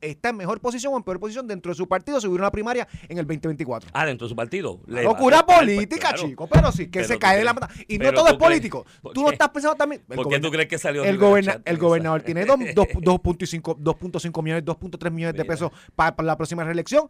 [0.00, 2.50] está en mejor posición o en peor posición dentro de su partido si hubiera una
[2.50, 3.90] primaria en el 2024?
[3.94, 4.80] Ah, dentro de su partido.
[4.86, 6.28] le Locura pues, política, claro.
[6.28, 7.68] chico, pero sí, que Pero se cae de la mata.
[7.88, 8.84] Y no todo es político.
[8.84, 10.02] crees- ¿por Tú no estás pensando también.
[10.06, 11.62] ¿Por qué tú crees que salió el, goberna- Chat?
[11.68, 16.36] el gobernador tiene dos- dos- 2.5 2.5 millones, 2.3 millones de pesos para, para la
[16.36, 17.08] próxima reelección,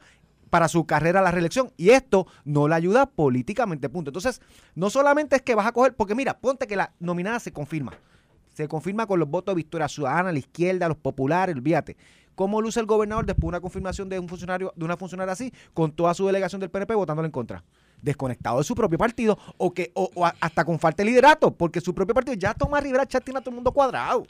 [0.49, 1.73] para su carrera a la reelección.
[1.77, 4.11] Y esto no le ayuda políticamente, punto.
[4.11, 4.41] Entonces,
[4.77, 7.93] no solamente es que vas a coger, porque mira, ponte que la nominada se confirma.
[8.55, 11.97] Se confirma con los votos de Victoria Ciudadana, la izquierda, los populares, olvídate.
[12.35, 15.53] ¿Cómo luce el gobernador después de una confirmación de un funcionario, de una funcionaria así,
[15.75, 17.63] con toda su delegación del PNP votándole en contra?
[18.03, 21.51] Desconectado de su propio partido o que o, o a- hasta con falta de liderato,
[21.53, 24.27] porque su propio partido ya Tomás Rivera Chat tiene a todo el mundo cuadrado.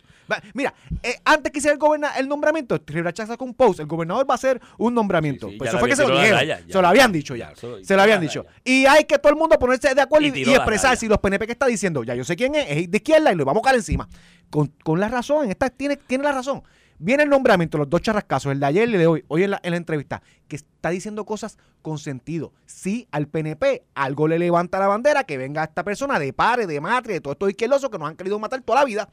[0.55, 3.87] Mira, eh, antes que hiciera el, goberna- el nombramiento, Rivera Chat sacó un post, el
[3.87, 5.47] gobernador va a hacer un nombramiento.
[5.49, 7.55] Sí, sí, pues eso fue que se lo dijeron, raya, se lo habían dicho ya,
[7.55, 8.43] se lo- habían dicho.
[8.45, 8.61] raya.
[8.65, 11.47] Y hay que todo el mundo ponerse de acuerdo Y y, expresar si los PNP
[11.47, 13.65] que está diciendo, ya yo sé quién es, es de izquierda y lo vamos a
[13.65, 14.09] caer encima.
[14.51, 16.63] Con, con la razón, esta tiene, tiene la razón.
[17.03, 19.53] Viene el nombramiento, los dos charrascazos, el de ayer y el de hoy, hoy en
[19.53, 22.53] la, en la entrevista, que está diciendo cosas con sentido.
[22.67, 26.79] Sí, al PNP algo le levanta la bandera, que venga esta persona de pare, de
[26.79, 29.09] matre, de todos estos izquierdosos que nos han querido matar toda la vida.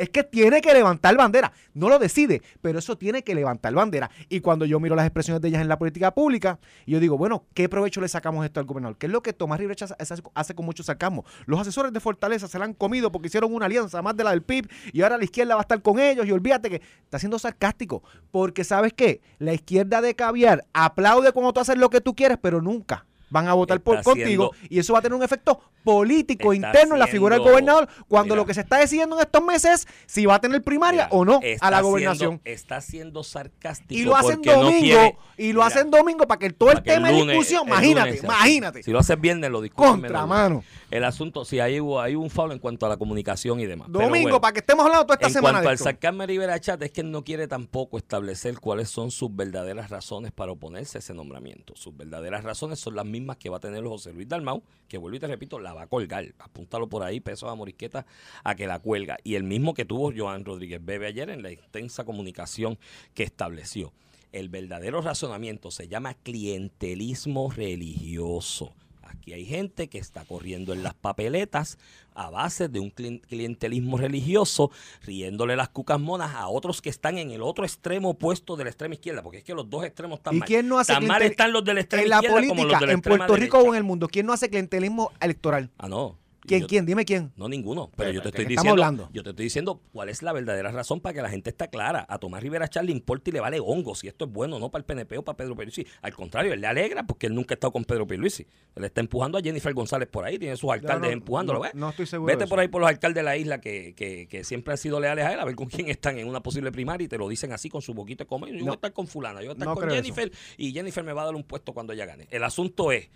[0.00, 1.52] Es que tiene que levantar bandera.
[1.74, 4.10] No lo decide, pero eso tiene que levantar bandera.
[4.30, 7.44] Y cuando yo miro las expresiones de ellas en la política pública, yo digo, bueno,
[7.52, 8.96] ¿qué provecho le sacamos esto al gobernador?
[8.96, 9.86] ¿Qué es lo que Tomás Rivera
[10.34, 11.26] hace con mucho sarcasmo?
[11.44, 14.30] Los asesores de Fortaleza se la han comido porque hicieron una alianza más de la
[14.30, 17.18] del PIB y ahora la izquierda va a estar con ellos y olvídate que está
[17.18, 18.02] siendo sarcástico.
[18.30, 19.20] Porque ¿sabes qué?
[19.38, 23.48] La izquierda de caviar aplaude cuando tú haces lo que tú quieres, pero nunca van
[23.48, 27.06] a votar por, contigo y eso va a tener un efecto político interno en la
[27.06, 28.42] figura del gobernador cuando Mira.
[28.42, 31.16] lo que se está decidiendo en estos meses es si va a tener primaria Mira,
[31.16, 32.40] o no a la siendo- gobernación.
[32.44, 33.94] está siendo sarcástico.
[33.98, 36.82] Y lo hacen no domingo, quiere- y lo Mira, hacen domingo para que todo el
[36.82, 38.82] tema de discusión, imagínate, lunes imagínate.
[38.82, 39.90] Si lo haces viernes, lo discuten.
[39.92, 40.62] Contra, mano.
[40.90, 43.88] El asunto, si hay, hay un foul en cuanto a la comunicación y demás.
[43.92, 46.26] Pero Domingo, bueno, para que estemos hablando toda esta en semana cuanto de al sacarme
[46.26, 50.50] Rivera Chat, es que él no quiere tampoco establecer cuáles son sus verdaderas razones para
[50.50, 51.74] oponerse a ese nombramiento.
[51.76, 55.16] Sus verdaderas razones son las mismas que va a tener José Luis Dalmau, que vuelvo
[55.16, 56.24] y te repito, la va a colgar.
[56.40, 58.04] Apúntalo por ahí, pesos a morisqueta,
[58.42, 59.16] a que la cuelga.
[59.22, 62.78] Y el mismo que tuvo Joan Rodríguez Bebe ayer en la extensa comunicación
[63.14, 63.92] que estableció.
[64.32, 68.72] El verdadero razonamiento se llama clientelismo religioso.
[69.20, 71.76] Aquí hay gente que está corriendo en las papeletas
[72.14, 74.70] a base de un clien- clientelismo religioso,
[75.02, 78.70] riéndole las cucas monas a otros que están en el otro extremo opuesto de la
[78.70, 80.46] extrema izquierda, porque es que los dos extremos están ¿Y mal.
[80.48, 82.56] quién no hace Tan mal están los de la extrema en la izquierda como los
[82.56, 83.70] política, de la en Puerto Rico derecha.
[83.70, 85.70] o en el mundo, ¿quién no hace clientelismo electoral?
[85.76, 86.16] Ah, no.
[86.42, 86.86] ¿Quién, Yo- quién?
[86.86, 87.32] Dime quién.
[87.36, 87.90] No, ninguno.
[87.96, 88.82] Pero Pero, yo te ¿de estoy qué estamos diciendo.
[88.84, 89.10] hablando?
[89.12, 92.06] Yo te estoy diciendo cuál es la verdadera razón para que la gente esté clara.
[92.08, 94.58] A Tomás Rivera Char le importa y le vale hongo si esto es bueno o
[94.58, 95.86] no para el PNP o para Pedro Pierluisi.
[96.02, 98.46] Al contrario, él le alegra porque él nunca ha estado con Pedro Pierluisi.
[98.74, 101.58] Él está empujando a Jennifer González por ahí, tiene sus alcaldes no, empujándolo.
[101.58, 101.74] no, ¿ves?
[101.74, 102.50] no estoy seguro Vete de eso.
[102.50, 105.24] por ahí por los alcaldes de la isla que, que, que siempre han sido leales
[105.26, 107.52] a él, a ver con quién están en una posible primaria y te lo dicen
[107.52, 108.50] así con su boquita de comer.
[108.52, 108.72] Yo voy No.
[108.72, 111.24] a estar con fulana, yo voy a estar con Jennifer y Jennifer me va a
[111.26, 112.26] dar un puesto cuando ella gane.
[112.30, 113.10] El asunto es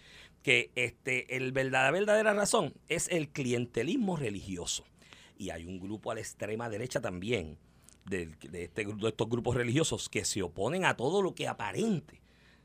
[0.44, 4.84] que este, el verdad- la verdadera razón es el clientelismo religioso.
[5.38, 7.56] Y hay un grupo a la extrema derecha también,
[8.04, 12.20] del- de, este, de estos grupos religiosos, que se oponen a todo lo que aparente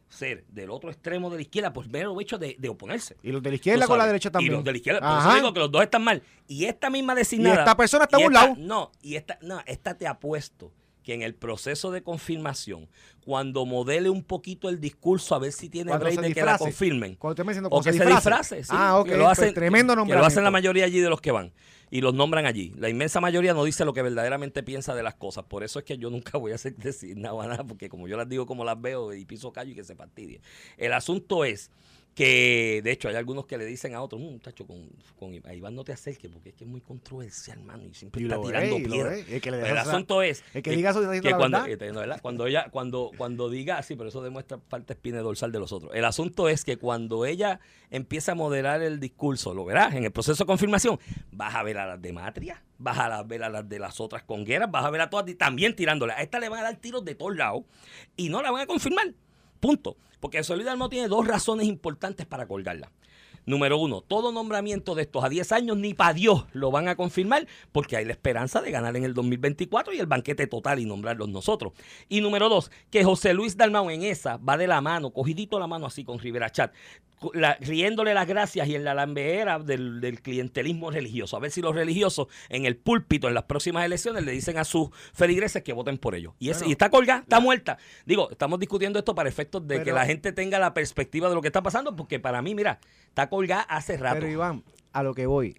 [0.09, 3.15] ser del otro extremo de la izquierda, pues mero hecho de, de oponerse.
[3.23, 4.51] Y los de la izquierda con la derecha también.
[4.51, 4.99] Y los de la izquierda.
[4.99, 6.21] Por eso digo que los dos están mal.
[6.47, 7.59] Y esta misma designada.
[7.59, 8.55] esta persona está y a un lado.
[8.57, 12.87] No, y esta, no, esta te apuesto que en el proceso de confirmación,
[13.25, 16.57] cuando modele un poquito el discurso, a ver si tiene Cuando se de que la
[16.57, 17.15] confirmen.
[17.15, 18.15] Cuando diciendo O que se disfrace.
[18.15, 18.69] disfrace, sí.
[18.73, 20.27] Ah, ok, que lo pues hacen, tremendo que lo nombramiento.
[20.27, 21.51] hacen la mayoría allí de los que van.
[21.91, 22.73] Y los nombran allí.
[22.77, 25.45] La inmensa mayoría no dice lo que verdaderamente piensa de las cosas.
[25.45, 28.15] Por eso es que yo nunca voy a hacer decir nada, nada, porque como yo
[28.17, 30.41] las digo como las veo y piso callo y que se fastidie.
[30.77, 31.71] El asunto es
[32.19, 35.73] que, de hecho, hay algunos que le dicen a otros, muchacho, con, con a Iván
[35.73, 38.75] no te acerques, porque es que es muy controversial, hermano, y siempre Y está tirando
[38.75, 39.15] es, y lo piedra.
[39.15, 39.29] es.
[39.29, 40.99] El que asunto es el que diga eso
[41.37, 42.17] cuando, verdad.
[42.17, 45.71] eh, cuando ella, cuando, cuando diga así, pero eso demuestra falta espina dorsal de los
[45.71, 45.93] otros.
[45.95, 50.11] El asunto es que cuando ella empieza a moderar el discurso, lo verás en el
[50.11, 50.99] proceso de confirmación,
[51.31, 54.23] vas a ver a las de Matria, vas a ver a las de las otras
[54.23, 56.15] congueras, vas a ver a todas también tirándola.
[56.15, 57.63] A esta le van a dar tiros de todos lados
[58.17, 59.13] y no la van a confirmar.
[59.59, 59.97] Punto.
[60.19, 62.91] Porque Solidarmo tiene dos razones importantes para colgarla.
[63.49, 66.95] Número uno, todo nombramiento de estos a 10 años ni para Dios lo van a
[66.95, 70.85] confirmar porque hay la esperanza de ganar en el 2024 y el banquete total y
[70.85, 71.73] nombrarlos nosotros.
[72.09, 75.65] Y número dos, que José Luis Dalmau en esa va de la mano, cogidito la
[75.65, 76.71] mano así con Rivera Chat,
[77.33, 81.35] la- riéndole las gracias y en la lambeera del, del clientelismo religioso.
[81.35, 84.63] A ver si los religiosos en el púlpito en las próximas elecciones le dicen a
[84.63, 86.33] sus feligreses que voten por ellos.
[86.37, 87.79] Y, ese, Bueno, y está colgada, está muerta.
[88.05, 91.41] Digo, estamos discutiendo esto para efectos de que la gente tenga la perspectiva de lo
[91.41, 93.38] que está pasando, porque para mí, mira, está colgada
[93.69, 94.15] hace rato.
[94.19, 95.55] Pero Iván, a lo que voy,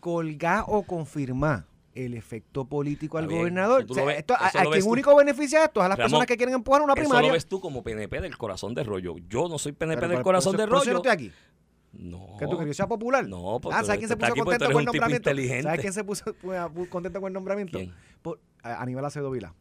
[0.00, 3.82] colgar o confirmar el efecto político al bien, gobernador.
[3.84, 4.90] eso O sea, lo ves- esto- a, eso quien tú.
[4.90, 7.28] único beneficia esto es a las Ramón, personas que quieren empujar una Eso primaria.
[7.28, 9.16] lo ves tú como PNP del corazón de rollo.
[9.28, 10.92] Yo no soy PNP Pero del corazón de eso- eso yo rollo.
[10.92, 11.32] no estoy aquí.
[11.92, 12.36] No.
[12.38, 13.26] ¿Que tú querías sea popular?
[13.26, 15.30] No, pues ah, tú ¿sabes quién se puso porque tú contento con el nombramiento?
[15.30, 15.62] inteligente.
[15.62, 17.78] ¿Sabes quién se puso pu- contento con el nombramiento?
[18.62, 19.54] A- Aníbal Acevedo Vila.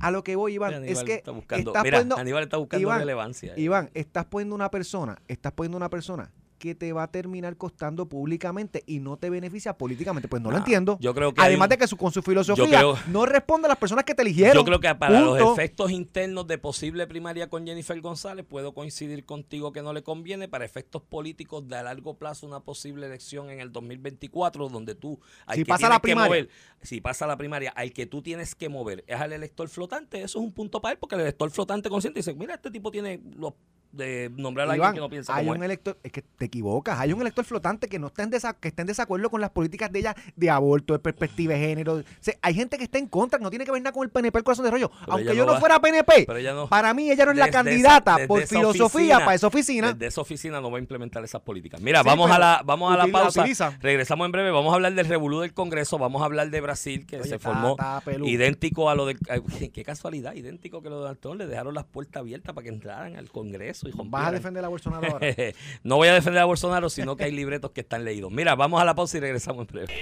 [0.00, 2.80] A lo que voy, Iván, es que está buscando, estás mira, poniendo, Aníbal está buscando
[2.80, 3.52] Iván, relevancia.
[3.54, 3.60] eh.
[3.60, 8.08] Iván, estás poniendo una persona, estás poniendo una persona que te va a terminar costando
[8.08, 10.28] públicamente y no te beneficia políticamente.
[10.28, 10.96] Pues no lo entiendo.
[11.00, 13.68] yo creo que Además un- de que su, con su filosofía creo- no responde a
[13.68, 14.56] las personas que te eligieron.
[14.56, 19.24] Yo creo que para los efectos internos de posible primaria con Jennifer González, puedo coincidir
[19.24, 20.48] contigo que no le conviene.
[20.48, 25.20] Para efectos políticos de a largo plazo, una posible elección en el 2024, donde tú,
[25.46, 26.28] al Si que pasa la primaria.
[26.28, 26.48] mover,
[26.82, 30.38] si pasa la primaria, al que tú tienes que mover es al elector flotante, eso
[30.38, 33.20] es un punto para él, porque el elector flotante consciente dice: Mira, este tipo tiene
[33.36, 33.54] los
[33.96, 35.64] de nombrar a alguien Iván, que no piensa hay como un él.
[35.64, 38.68] elector, es que te equivocas, hay un elector flotante que no está en desa- que
[38.68, 41.94] está en desacuerdo con las políticas de ella de aborto, de perspectiva de género.
[41.94, 44.04] O sea, hay gente que está en contra, que no tiene que ver nada con
[44.04, 44.90] el PNP, el corazón de rollo.
[45.06, 48.18] Aunque yo no va- fuera PNP, no- para mí ella no es la esa- candidata
[48.26, 49.92] por filosofía oficina- para esa oficina.
[49.92, 51.80] Desde esa oficina no va a implementar esas políticas.
[51.80, 53.40] Mira, Sí, vamos a la vamos a la pausa.
[53.40, 53.76] utiliza.
[53.80, 54.50] Regresamos en breve.
[54.50, 55.98] Vamos a hablar del revolú del Congreso.
[55.98, 57.76] Vamos a hablar de Brasil, que Oye, se formó
[58.24, 59.18] idéntico a lo del.
[59.72, 61.38] Qué casualidad, idéntico que lo de Antón.
[61.38, 64.68] Le dejaron las puertas abiertas para que entraran al Congreso y Vas a defender a
[64.68, 65.26] Bolsonaro ahora.
[65.82, 68.30] no voy a defender a Bolsonaro, sino que hay libretos que están leídos.
[68.30, 69.94] Mira, vamos a la pausa y regresamos en breve.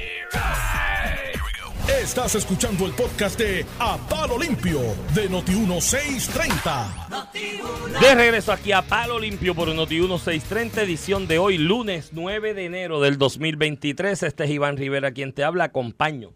[2.01, 4.81] Estás escuchando el podcast de A Palo Limpio
[5.15, 8.01] de Noti1630.
[8.01, 12.65] De regreso aquí a Palo Limpio por Noti 1630, edición de hoy, lunes 9 de
[12.65, 14.23] enero del 2023.
[14.23, 15.65] Este es Iván Rivera quien te habla.
[15.65, 16.33] Acompaño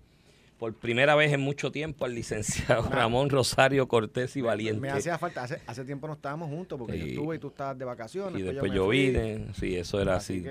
[0.59, 4.81] por primera vez en mucho tiempo al licenciado Ramón Rosario Cortés y Valiente.
[4.81, 7.79] Me hacía falta, hace, hace tiempo no estábamos juntos porque yo estuve y tú estabas
[7.79, 8.41] de vacaciones.
[8.41, 10.45] y después yo vine, sí, eso era Así.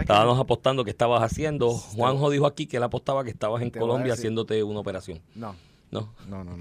[0.00, 1.70] Estábamos apostando que estabas haciendo.
[1.70, 5.20] Juanjo dijo aquí que él apostaba que estabas en Colombia haciéndote una operación.
[5.34, 5.54] No,
[5.90, 6.12] ¿No?
[6.28, 6.56] no, no.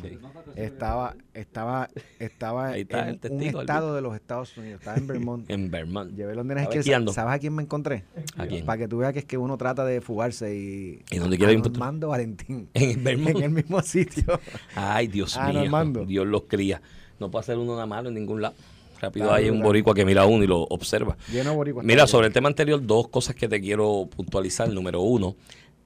[0.55, 4.79] Estaba, estaba, estaba está en un estado de los Estados Unidos.
[4.79, 5.45] Estaba en Vermont.
[5.49, 6.15] En Vermont.
[6.15, 6.67] Llevé los nenes.
[6.85, 8.03] ¿Sabes a quién me encontré?
[8.37, 8.65] ¿A quién?
[8.65, 11.03] Para que tú veas que es que uno trata de fugarse y.
[11.09, 11.59] ¿Y dónde ir?
[11.59, 12.69] Normando Valentín.
[12.73, 13.37] En Vermont.
[13.37, 14.39] En el mismo sitio.
[14.75, 15.61] Ay, Dios Ah, mío.
[15.61, 16.05] Normando.
[16.05, 16.81] Dios los cría.
[17.19, 18.53] No puede hacer uno nada malo en ningún lado.
[19.01, 19.67] Rápido Claro, hay un claro.
[19.69, 21.17] boricua que mira a uno y lo observa.
[21.31, 21.85] Lleno de boricuas.
[21.85, 24.69] Mira, sobre el tema anterior, dos cosas que te quiero puntualizar.
[24.69, 25.35] Número uno,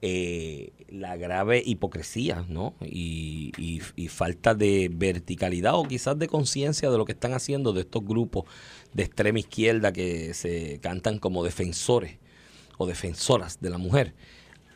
[0.02, 2.74] eh, la grave hipocresía, ¿no?
[2.80, 3.52] Y,
[4.08, 8.44] falta de verticalidad o quizás de conciencia de lo que están haciendo de estos grupos
[8.92, 12.18] de extrema izquierda que se cantan como defensores
[12.76, 14.14] o defensoras de la mujer.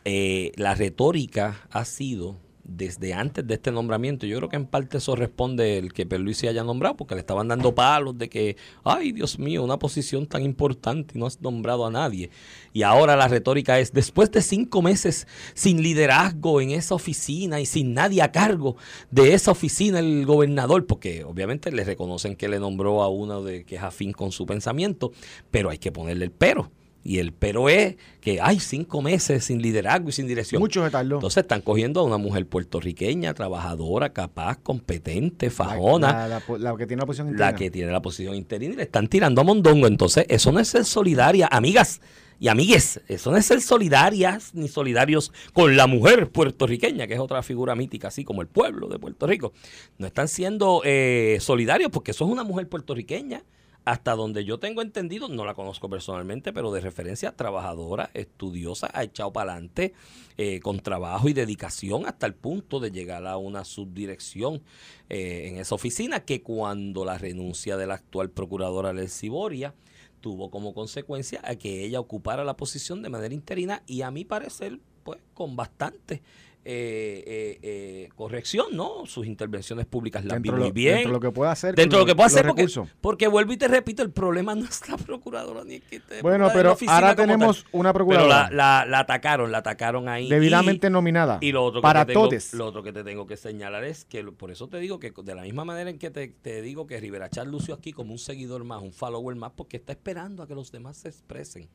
[0.05, 4.27] Eh, la retórica ha sido desde antes de este nombramiento.
[4.27, 7.49] Yo creo que en parte eso responde el que Perluisi haya nombrado, porque le estaban
[7.49, 11.87] dando palos de que, ay Dios mío, una posición tan importante y no has nombrado
[11.87, 12.31] a nadie.
[12.73, 17.67] Y ahora la retórica es, después de cinco meses sin liderazgo en esa oficina y
[17.67, 18.77] sin nadie a cargo
[19.11, 23.65] de esa oficina, el gobernador, porque obviamente le reconocen que le nombró a uno de
[23.65, 25.13] que es afín con su pensamiento,
[25.51, 26.71] pero hay que ponerle el pero.
[27.07, 30.59] Y el pero es que hay cinco meses sin liderazgo y sin dirección.
[30.61, 31.17] Mucho se tardó.
[31.17, 36.77] Entonces están cogiendo a una mujer puertorriqueña, trabajadora, capaz, competente, La- fajona, La, la, la
[36.77, 37.55] que tiene la posición la interna.
[37.59, 39.87] que tiene la posición interina y le están tirando a mondongo.
[39.87, 42.01] Entonces, eso no es ser solidaria, amigas
[42.41, 42.99] y amigues.
[43.07, 47.75] Eso no es ser solidarias ni solidarios con la mujer puertorriqueña, que es otra figura
[47.75, 49.53] mítica, así como el pueblo de Puerto Rico.
[49.99, 53.43] No están siendo eh, solidarios porque eso es una mujer puertorriqueña.
[53.85, 59.05] Hasta donde yo tengo entendido, no la conozco personalmente, pero de referencia trabajadora, estudiosa, ha
[59.05, 59.93] echado para adelante
[60.39, 64.63] eh, con trabajo y dedicación hasta el punto de llegar a una subdirección
[65.11, 69.75] eh, en esa oficina que cuando la renuncia de la actual procuradora Leslie Boria
[70.23, 74.25] tuvo como consecuencia a que ella ocupara la posición de manera interina y a mi
[74.25, 76.23] parecer pues con bastante
[76.67, 79.05] eh, eh, eh, corrección, ¿no?
[79.07, 80.95] Sus intervenciones públicas las vi muy bien.
[80.95, 81.75] dentro de lo que puede hacer.
[81.75, 84.65] Dentro de lo que puede los hacer, porque, vuelvo y te repito, el problema no
[84.65, 87.71] es la procuradora ni que esté Bueno, pero ahora tenemos tal.
[87.73, 90.29] una Pero procuradora la, la, la atacaron, la atacaron ahí.
[90.29, 92.55] debidamente y, nominada y lo otro, que para te tengo, todos.
[92.55, 95.35] lo otro que te tengo que señalar es que, por eso te digo que de
[95.35, 98.19] la misma manera en que te, te digo que Rivera Char lució aquí como un
[98.19, 101.69] seguidor más, un follower más, porque está esperando a que los demás se expresen.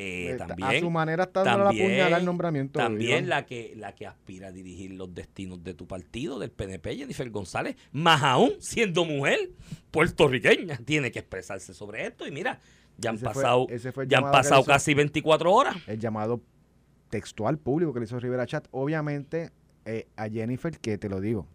[0.00, 2.78] Eh, también, a su manera está dando la puñalada al nombramiento.
[2.78, 3.28] también Iván.
[3.28, 7.28] la que, la que aspira a dirigir los destinos de tu partido, del PNP, Jennifer
[7.30, 9.50] González, más aún siendo mujer
[9.90, 12.26] puertorriqueña, tiene que expresarse sobre esto.
[12.26, 12.60] Y mira,
[12.96, 15.76] ya han Ese pasado, fue ya han pasado hizo- casi 24 horas.
[15.86, 16.40] el llamado
[17.10, 18.68] textual público que le hizo Rivera Chat.
[18.70, 19.50] Obviamente,
[19.84, 21.46] eh, a Jennifer, que te lo digo,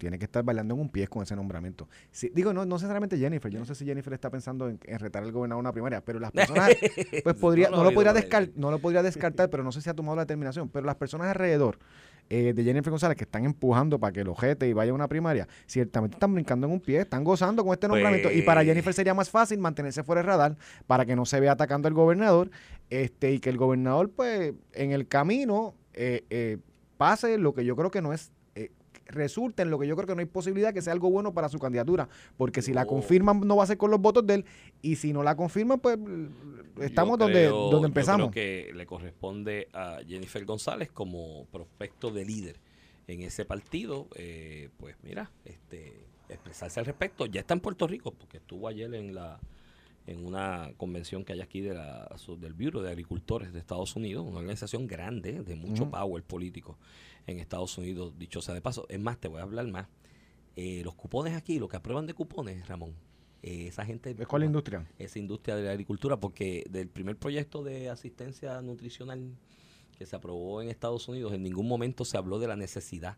[0.00, 1.86] tiene que estar bailando en un pie con ese nombramiento.
[2.32, 3.52] Digo, no, no necesariamente Jennifer.
[3.52, 6.00] Yo no sé si Jennifer está pensando en, en retar al gobernador a una primaria,
[6.02, 6.70] pero las personas,
[7.22, 9.82] pues podría, No no, lo podría olvido, descar- no lo podría descartar, pero no sé
[9.82, 10.70] si ha tomado la determinación.
[10.70, 11.78] Pero las personas alrededor
[12.30, 15.06] eh, de Jennifer González que están empujando para que lo jete y vaya a una
[15.08, 18.30] primaria, ciertamente están brincando en un pie, están gozando con este nombramiento.
[18.32, 21.38] Y para Pues- Jennifer sería más fácil mantenerse fuera del radar para que no se
[21.40, 22.50] vea atacando al gobernador
[22.88, 26.58] este y que el gobernador, pues, en el camino eh, eh,
[26.96, 28.32] pase lo que yo creo que no es.
[29.10, 31.48] Resulta en lo que yo creo que no hay posibilidad que sea algo bueno para
[31.48, 34.34] su candidatura, porque si la Yo- confirman no va a ser con los votos de
[34.34, 34.44] él,
[34.82, 35.98] y si no la confirman, pues
[36.80, 38.30] estamos Yo donde, donde yo empezamos.
[38.30, 42.60] creo que le corresponde a Jennifer González como prospecto de líder
[43.06, 47.26] en ese partido, eh, pues mira, este expresarse al respecto.
[47.26, 49.40] Ya está en Puerto Rico, porque estuvo ayer en la
[50.06, 54.24] en una convención que hay aquí de la, del Bureau de Agricultores de Estados Unidos,
[54.26, 56.78] una organización grande, de mucho power político
[57.30, 58.86] en Estados Unidos, dicho sea de paso.
[58.88, 59.88] Es más, te voy a hablar más.
[60.56, 62.94] Eh, los cupones aquí, lo que aprueban de cupones, Ramón,
[63.42, 64.14] eh, esa gente...
[64.18, 64.86] ¿Es cuál industria?
[64.98, 69.36] Esa industria de la agricultura, porque del primer proyecto de asistencia nutricional
[69.96, 73.16] que se aprobó en Estados Unidos, en ningún momento se habló de la necesidad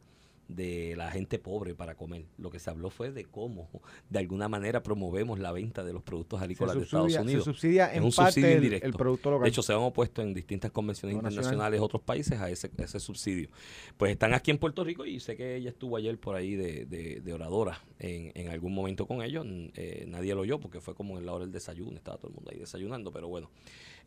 [0.48, 2.26] de la gente pobre para comer.
[2.37, 3.70] Lo que se habló fue de cómo,
[4.11, 7.44] de alguna manera, promovemos la venta de los productos agrícolas de Estados Unidos.
[7.44, 8.87] Se subsidia Es en un parte subsidio indirecto.
[8.87, 9.44] el producto local.
[9.44, 11.33] De hecho, se han opuesto en distintas convenciones nacional.
[11.33, 13.48] internacionales otros países a ese, ese subsidio.
[13.96, 16.85] Pues están aquí en Puerto Rico y sé que ella estuvo ayer por ahí de,
[16.87, 19.46] de- de oradora en, en algún momento con ellos.
[19.74, 22.35] Eh, nadie lo oyó porque fue como en la hora del desayuno, estaba todo el
[22.35, 23.50] mundo ahí desayunando, pero bueno.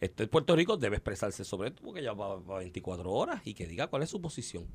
[0.01, 3.65] Este Puerto Rico debe expresarse sobre esto porque ya va, va 24 horas y que
[3.65, 4.65] diga cuál es su posición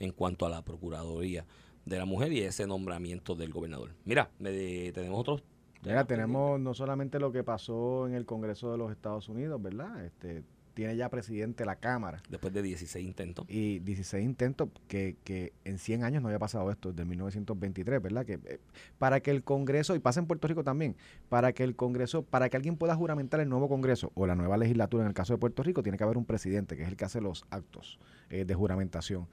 [0.00, 1.44] en cuanto a la Procuraduría
[1.84, 3.90] de la Mujer y ese nombramiento del gobernador.
[4.04, 5.42] Mira, me- tenemos otros...
[5.84, 10.04] Mira, tenemos no solamente lo que pasó en el Congreso de los Estados Unidos, ¿verdad?
[10.04, 10.42] Este
[10.74, 13.46] tiene ya presidente la Cámara Después de 16 intentos.
[13.48, 18.26] y 16 intentos que, que en 100 años no había pasado esto, desde 1923, ¿verdad?
[18.26, 18.58] Que eh,
[18.98, 20.96] para que el Congreso, y pasa en Puerto Rico también,
[21.30, 24.58] para que el Congreso, para que alguien pueda juramentar el nuevo Congreso o la nueva
[24.58, 26.96] legislatura en el caso de Puerto Rico, tiene que haber un presidente, que es el
[26.96, 29.28] que hace los actos eh, de juramentación.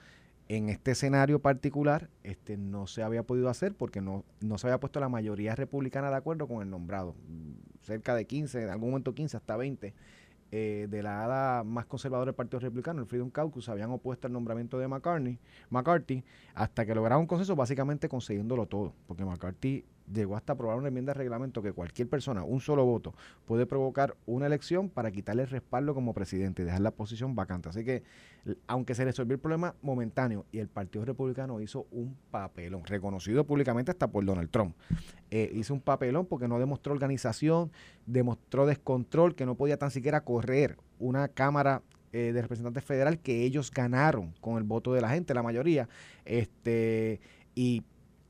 [0.49, 4.79] En este escenario particular, este no se había podido hacer porque no, no se había
[4.79, 7.15] puesto la mayoría republicana de acuerdo con el nombrado.
[7.81, 9.93] Cerca de 15, en algún momento 15, hasta 20
[10.55, 14.33] eh, de la ala más conservadora del Partido Republicano, el Freedom Caucus, habían opuesto al
[14.33, 15.39] nombramiento de McCartney,
[15.71, 16.23] McCarthy
[16.53, 21.13] hasta que lograron un consenso, básicamente consiguiéndolo todo, porque McCarthy llegó hasta aprobar una enmienda
[21.13, 23.13] de reglamento que cualquier persona, un solo voto,
[23.45, 27.69] puede provocar una elección para quitarle el respaldo como presidente y dejar la posición vacante.
[27.69, 28.03] Así que,
[28.67, 33.91] aunque se resolvió el problema momentáneo y el Partido Republicano hizo un papelón, reconocido públicamente
[33.91, 34.75] hasta por Donald Trump,
[35.31, 37.71] eh, hizo un papelón porque no demostró organización,
[38.05, 41.81] demostró descontrol, que no podía tan siquiera correr una Cámara
[42.11, 45.89] eh, de Representantes Federal que ellos ganaron con el voto de la gente, la mayoría,
[46.25, 47.19] este
[47.55, 47.83] y,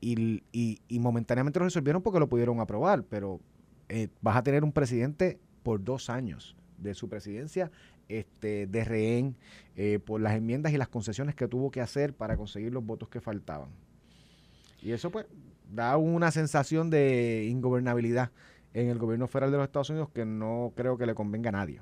[0.04, 3.40] y, y- momentáneamente lo resolvieron porque lo pudieron aprobar, pero
[3.88, 7.70] eh, vas a tener un presidente por dos años de su presidencia
[8.08, 9.36] este, de rehén
[9.76, 13.08] eh, por las enmiendas y las concesiones que tuvo que hacer para conseguir los votos
[13.08, 13.70] que faltaban.
[14.82, 15.26] Y eso pues
[15.72, 18.30] da una sensación de ingobernabilidad
[18.74, 21.52] en el gobierno federal de los Estados Unidos que no creo que le convenga a
[21.52, 21.80] nadie.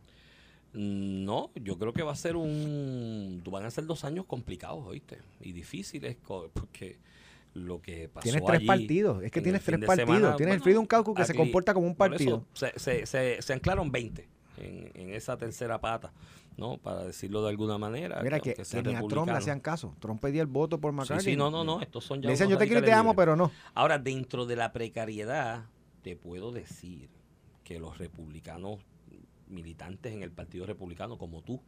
[0.74, 3.42] No, yo creo que va a ser un.
[3.50, 5.18] Van a ser dos años complicados, ¿oíste?
[5.40, 6.96] Y difíciles, porque
[7.54, 8.22] lo que pasó.
[8.24, 10.16] Tienes tres allí partidos, es que en tienes el tres partidos.
[10.18, 12.46] semana, tienes el bueno, Freedom Caucus que se comporta como un partido.
[12.54, 14.28] eso se, se, se, se anclaron 20
[14.58, 16.12] en, en esa tercera pata,
[16.56, 16.78] ¿no?
[16.78, 18.20] Para decirlo de alguna manera.
[18.22, 19.94] Mira que, ni a Trump le hacían caso.
[20.00, 21.24] Trump pedía el voto por Sí, McCarthy.
[21.32, 22.28] sí, no, no, no, estos son ya.
[22.28, 23.16] Le unos yo te quiero y te amo, libres".
[23.16, 23.50] pero no.
[23.74, 25.66] Ahora, dentro de la precariedad,
[26.02, 27.10] te puedo decir
[27.64, 28.80] que los republicanos
[29.48, 31.60] militantes en el Partido Republicano, como tú,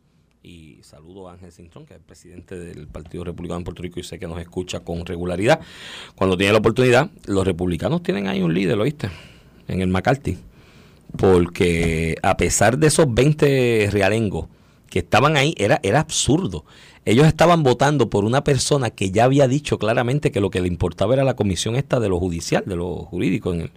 [0.44, 3.98] y saludo a Ángel Cintrón, que es el presidente del Partido Republicano en Puerto Rico
[3.98, 5.60] y sé que nos escucha con regularidad,
[6.14, 9.08] cuando tiene la oportunidad, los republicanos tienen ahí un líder, ¿lo oíste?
[9.66, 10.36] En el McCarthy.
[11.16, 14.48] Porque a pesar de esos 20 realengos
[14.90, 16.64] que estaban ahí, era, era absurdo.
[17.06, 20.68] Ellos estaban votando por una persona que ya había dicho claramente que lo que le
[20.68, 23.70] importaba era la comisión esta de lo judicial, de lo jurídico en el,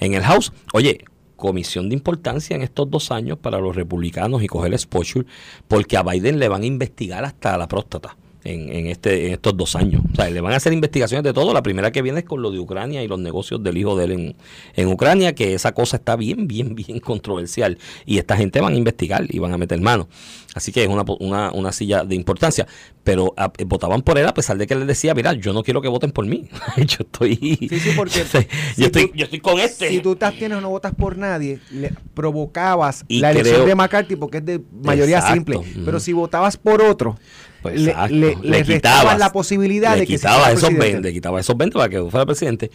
[0.00, 0.52] en el House.
[0.72, 1.04] Oye,
[1.40, 5.26] comisión de importancia en estos dos años para los republicanos y coger exposure,
[5.66, 8.16] porque a Biden le van a investigar hasta la próstata.
[8.42, 10.00] En, en este, en estos dos años.
[10.10, 11.52] O sea, le van a hacer investigaciones de todo.
[11.52, 14.04] La primera que viene es con lo de Ucrania y los negocios del hijo de
[14.06, 14.36] él en,
[14.76, 17.76] en Ucrania, que esa cosa está bien, bien, bien controversial.
[18.06, 20.08] Y esta gente van a investigar y van a meter mano.
[20.54, 22.66] Así que es una, una, una silla de importancia.
[23.04, 25.62] Pero a- votaban por él a pesar de que él les decía, mira, yo no
[25.62, 26.48] quiero que voten por mí.
[26.78, 27.36] yo estoy...
[27.36, 28.40] Sí, sí, porque yo,
[28.74, 29.90] si estoy tú- yo estoy con este.
[29.90, 33.74] Si tú te abstienes o no votas por nadie, le provocabas Y la elección de
[33.74, 35.82] McCarthy porque es de mayoría Exacto, simple.
[35.84, 37.18] Pero si votabas por otro,
[37.62, 40.92] Pues le, le, le restabas la posibilidad le de que quitaba esos presidente.
[40.92, 42.70] 20, le quitaba esos 20 para que fuera presidente.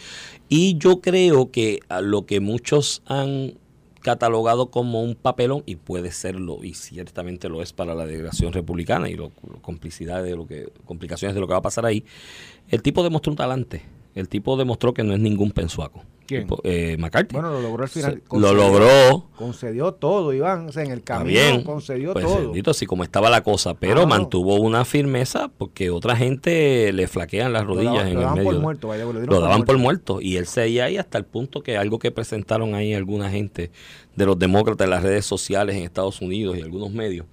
[0.49, 3.53] Y yo creo que a lo que muchos han
[4.01, 9.09] catalogado como un papelón, y puede serlo, y ciertamente lo es para la delegación republicana
[9.09, 12.03] y lo, lo- complicidad de lo que, complicaciones de lo que va a pasar ahí,
[12.69, 13.81] el tipo demostró un talante.
[14.13, 16.03] El tipo demostró que no es ningún pensuaco.
[16.27, 16.47] ¿Quién?
[16.63, 17.33] Eh, McCarthy.
[17.33, 18.11] Bueno, lo logró al final.
[18.13, 19.25] Se- lo Concedió- logró.
[19.35, 20.67] Concedió todo, Iván.
[20.69, 21.63] O sea, en el camino bien.
[21.63, 22.37] concedió Pues, todo.
[22.41, 24.07] bendito, así como estaba la cosa, pero Ah, no.
[24.07, 28.23] mantuvo una firmeza porque otra gente le flaquean las Lo rodillas daban- en lo el
[28.25, 28.51] daban medio.
[28.51, 30.13] por muerto, vaya, lo lo daban por muerto.
[30.15, 33.69] muerto y él seguía ahí hasta el punto que algo que presentaron ahí alguna gente
[34.15, 37.25] de los demócratas en las redes sociales en Estados Unidos y algunos medios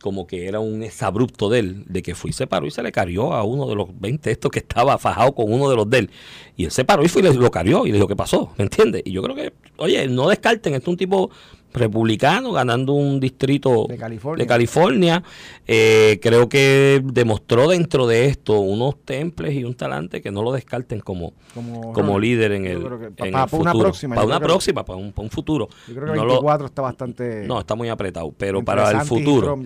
[0.00, 2.82] como que era un exabrupto de él, de que fue y se paró y se
[2.82, 5.88] le carió a uno de los 20 estos que estaba fajado con uno de los
[5.88, 6.10] de él.
[6.56, 8.52] Y él se paró y fue y le, lo carió y le dijo, ¿qué pasó?
[8.56, 9.02] ¿Me entiendes?
[9.04, 11.30] Y yo creo que, oye, no descarten, es un tipo
[11.72, 14.42] republicano, ganando un distrito De California.
[14.44, 15.22] de California.
[15.66, 20.52] Eh, creo que demostró dentro de esto unos temples y un talante que no lo
[20.52, 23.78] descarten como, Como, como líder en el, que pa- en pa- el pa una futuro.
[23.84, 25.68] próxima, Para una próxima, para un, para un futuro.
[25.88, 27.44] Yo creo que No lo- 24 está bastante.
[27.46, 29.56] no, está muy apretado, pero para el futuro.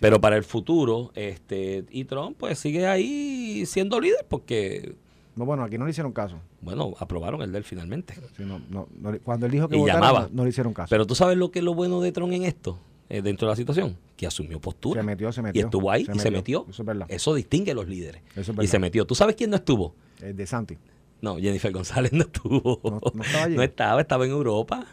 [0.00, 4.94] Pero para el futuro, este, y Trump pues sigue ahí siendo líder porque,
[5.34, 6.36] No, bueno, aquí no le hicieron caso.
[6.60, 8.14] bueno, aprobaron el de él finalmente.
[8.36, 10.28] Sí, no- no- no cuando él dijo que Y votara, llamaba.
[10.32, 10.88] no, le hicieron caso.
[10.90, 12.78] Pero tú sabes lo que es lo bueno de Trump en esto,
[13.08, 15.00] eh, dentro de la situación, que asumió postura.
[15.00, 15.60] se metió, se metió.
[15.60, 16.66] y estuvo ahí y se metió.
[16.68, 17.06] Eso es verdad.
[17.08, 18.20] Eso distingue a los líderes.
[18.32, 18.70] Eso es y verdad.
[18.70, 19.06] se metió.
[19.06, 19.94] ¿Tú sabes quién no estuvo?
[20.20, 20.76] Eh, de Santi.
[21.22, 22.80] No, Jennifer González no estuvo.
[22.84, 23.56] No- no estaba allí.
[23.56, 24.84] No estaba, estaba en Europa.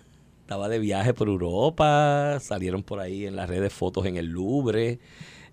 [0.41, 2.39] Estaba de viaje por Europa.
[2.39, 4.99] Salieron por ahí en las redes fotos en el Louvre,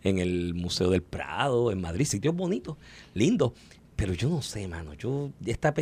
[0.05, 2.05] en el Museo del Prado, en Madrid.
[2.07, 2.77] Sitios bonitos,
[3.15, 3.53] lindos.
[3.97, 4.95] Pero yo no sé, mano.
[4.95, 5.75] Yo, esta,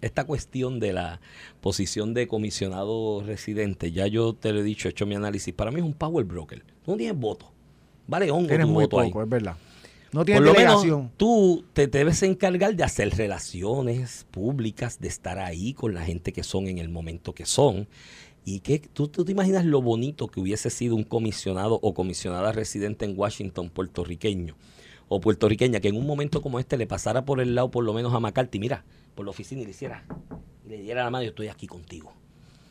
[0.00, 1.20] esta cuestión de la
[1.60, 5.52] posición de comisionado residente, ya yo te lo he dicho, he hecho mi análisis.
[5.52, 6.62] Para mí es un power broker.
[6.84, 7.50] Tú no tienes voto.
[8.06, 9.08] Vale hongo Tienes tu muy voto ahí.
[9.08, 9.56] poco, es verdad.
[10.12, 10.98] No tiene Por lo delegación.
[10.98, 16.32] menos tú te debes encargar de hacer relaciones públicas, de estar ahí con la gente
[16.32, 17.88] que son en el momento que son.
[18.44, 22.52] Y que tú, tú te imaginas lo bonito que hubiese sido un comisionado o comisionada
[22.52, 24.54] residente en Washington puertorriqueño
[25.08, 27.92] o puertorriqueña que en un momento como este le pasara por el lado por lo
[27.92, 28.84] menos a McCarthy, mira,
[29.14, 30.04] por la oficina y le hiciera,
[30.64, 32.12] y le diera la mano, yo estoy aquí contigo.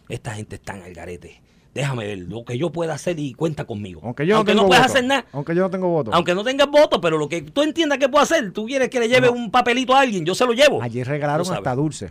[0.09, 1.41] Esta gente está en el garete.
[1.73, 4.01] Déjame ver lo que yo pueda hacer y cuenta conmigo.
[4.03, 6.13] Aunque yo no, tengo puedas hacer nada, Aunque yo no tengo voto.
[6.13, 8.99] aunque no tengas voto, pero lo que tú entiendas que puedo hacer, tú quieres que
[8.99, 9.33] le lleve No.
[9.33, 10.83] un papelito a alguien, yo se lo llevo.
[10.83, 12.09] Ayer regalaron hasta dulce.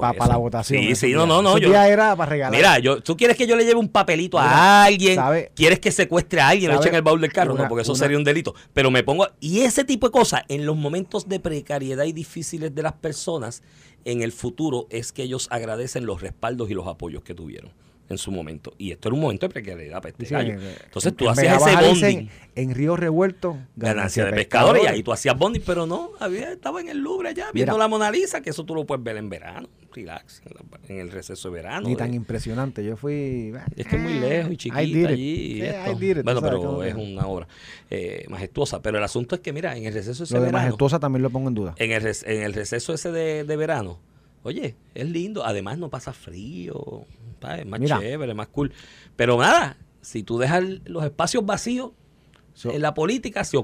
[0.00, 0.82] Para la votación.
[0.82, 1.26] Sí, sí, no, día.
[1.26, 2.56] no, no, yo- día era para regalar.
[2.56, 5.52] Mira, yo, tú quieres que yo le lleve un papelito Mira, a alguien, ¿sabe?
[5.54, 7.82] quieres que secuestre a alguien, lo echen en el baúl del carro, Una- no, porque
[7.82, 8.54] eso una- sería un delito.
[8.72, 12.74] Pero me pongo, y ese tipo de cosas, en los momentos de precariedad y difíciles
[12.74, 13.62] de las personas,
[14.04, 17.72] en el futuro es que ellos agradecen los respaldos y los apoyos que tuvieron
[18.08, 18.74] en su momento.
[18.78, 20.54] Y esto era un momento de precariedad para este gallo.
[20.60, 22.28] eh, Entonces en- tú en hacías ese bonding.
[22.56, 26.80] En Río Revuelto, ganancia de pescadores y ahí tú hacías bonding, pero no, había, estaba
[26.80, 27.84] en el Louvre allá viendo Mira.
[27.84, 31.00] la Mona Lisa, que eso tú lo puedes ver en verano, relax, en, la- en
[31.00, 31.88] el receso de verano.
[31.88, 32.16] Ni tan eh.
[32.16, 32.84] impresionante.
[32.84, 33.52] Yo fui.
[33.76, 35.60] Es que es muy lejos y chiquita allí.
[35.60, 35.62] Sí,
[36.10, 37.48] it, bueno, pero es una obra
[37.90, 38.80] eh, majestuosa.
[38.82, 41.22] Pero el asunto es que, mira, en el receso ese Lo de verano, majestuosa también
[41.22, 41.74] lo pongo en duda.
[41.78, 43.98] en el, en el receso ese de, de verano,
[44.44, 45.44] oye, es lindo.
[45.44, 47.04] Además, no pasa frío,
[47.40, 47.60] ¿sabes?
[47.62, 47.98] es más Mira.
[47.98, 48.72] chévere, más cool.
[49.16, 51.90] Pero nada, si tú dejas los espacios vacíos,
[52.56, 53.56] So- en la política se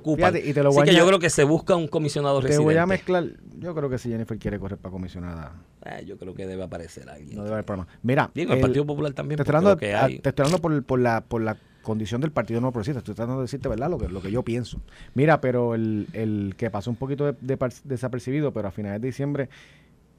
[0.53, 2.65] te lo Así a que yo creo que se busca un comisionado Te residente.
[2.65, 3.25] voy a mezclar.
[3.61, 7.09] Yo creo que si Jennifer quiere correr para comisionada, Eh, yo creo que debe aparecer
[7.09, 7.37] alguien.
[7.37, 7.87] no debe haber problema.
[8.03, 9.37] Mira, Digo, el, el- Partido Popular también.
[9.37, 11.41] te estoy porque hablando, lo que a- hay- te estoy hablando por, por la, por
[11.41, 12.99] la condición del Partido No Progresista.
[12.99, 13.91] Estoy tratando de decirte, ¿verdad?
[13.91, 14.81] Lo que, lo que yo pienso.
[15.15, 19.07] Mira, pero el, el que pasó un poquito de- de desapercibido, pero a finales de
[19.07, 19.49] diciembre,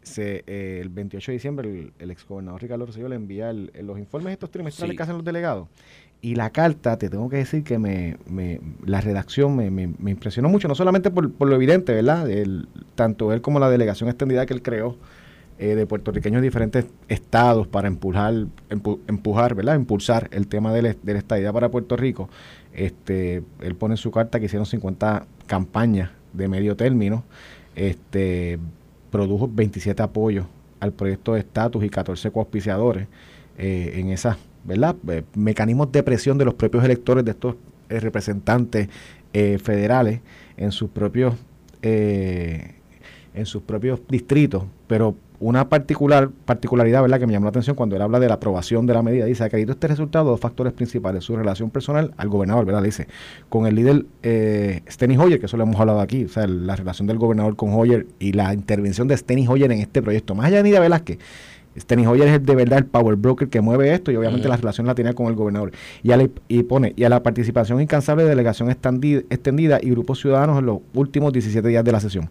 [0.04, 3.98] se, eh, el 28 de diciembre, el, el exgobernador Ricardo Rosselló le envía el- los
[4.00, 4.98] informes estos trimestrales Sí.
[4.98, 5.68] que hacen los delegados.
[6.24, 10.12] Y la carta, te tengo que decir que me, me- la redacción me, me- me
[10.12, 12.30] impresionó mucho, no solamente por, por lo evidente, ¿verdad?
[12.30, 14.98] El- tanto él como la delegación extendida que él creó
[15.60, 18.34] eh, de puertorriqueños de diferentes estados para empujar,
[18.72, 19.76] empu- empujar, ¿verdad?
[19.76, 22.30] Impulsar el tema de la, de la estadidad para Puerto Rico.
[22.74, 27.24] Este, él pone en su carta que hicieron 50 campañas de medio término,
[27.76, 28.58] este,
[29.12, 30.46] produjo 27 apoyos
[30.80, 33.08] al proyecto de estatus y 14 coauspiciadores
[33.58, 34.96] eh, en esas, ¿verdad?
[35.10, 37.56] Eh, mecanismos de presión de los propios electores de estos
[37.90, 38.90] eh, representantes
[39.34, 40.22] eh, federales
[40.58, 41.36] en sus propios
[41.84, 47.20] en sus propios distritos, pero una particular particularidad ¿verdad?
[47.20, 49.44] que me llamó la atención cuando él habla de la aprobación de la medida, dice,
[49.44, 52.84] acredito este resultado dos factores principales, su relación personal al gobernador, ¿verdad?
[52.84, 53.08] Dice,
[53.50, 56.76] con el líder eh, Steny Hoyer, que eso lo hemos hablado aquí, o sea, la
[56.76, 60.46] relación del gobernador con Hoyer y la intervención de Steny Hoyer en este proyecto, más
[60.46, 61.18] allá de Nida Velázquez,
[61.80, 64.86] Steny Hoyer es de verdad el power broker que mueve esto y obviamente la relación
[64.88, 65.72] la tiene con el gobernador.
[66.04, 69.90] Y, a la- y pone, y a la participación incansable de delegación extendi- extendida y
[69.90, 72.30] grupos ciudadanos en los últimos 17 días de la sesión.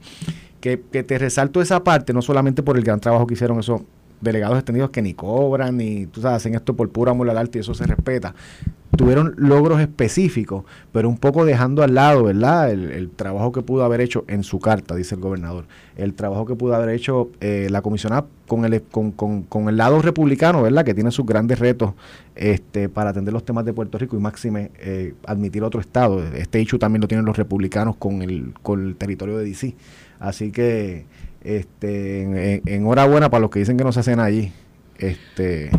[0.61, 3.83] Que, te resalto esa parte, no solamente por el gran trabajo que hicieron esos
[4.21, 7.59] delegados extendidos que ni cobran, ni tú sabes, hacen esto por pura amor al arte
[7.59, 8.35] y eso se respeta.
[8.97, 12.71] Tuvieron logros específicos, pero un poco dejando al lado, ¿verdad?
[12.71, 15.65] El, trabajo que pudo haber hecho en su carta, dice el gobernador.
[15.97, 19.77] El trabajo que pudo haber hecho eh, la comisionada con el, con, con- con el
[19.77, 20.85] lado republicano, ¿verdad?
[20.85, 21.93] Que tiene sus grandes retos
[22.35, 26.23] este, para atender los temas de Puerto Rico y máxime eh, admitir otro estado.
[26.35, 29.75] Este hecho también lo tienen los republicanos con el, con el territorio de DC.
[30.21, 31.07] Así que
[31.43, 34.53] este, en- en- enhorabuena para los que dicen que no se hacen allí.
[34.99, 35.71] Este,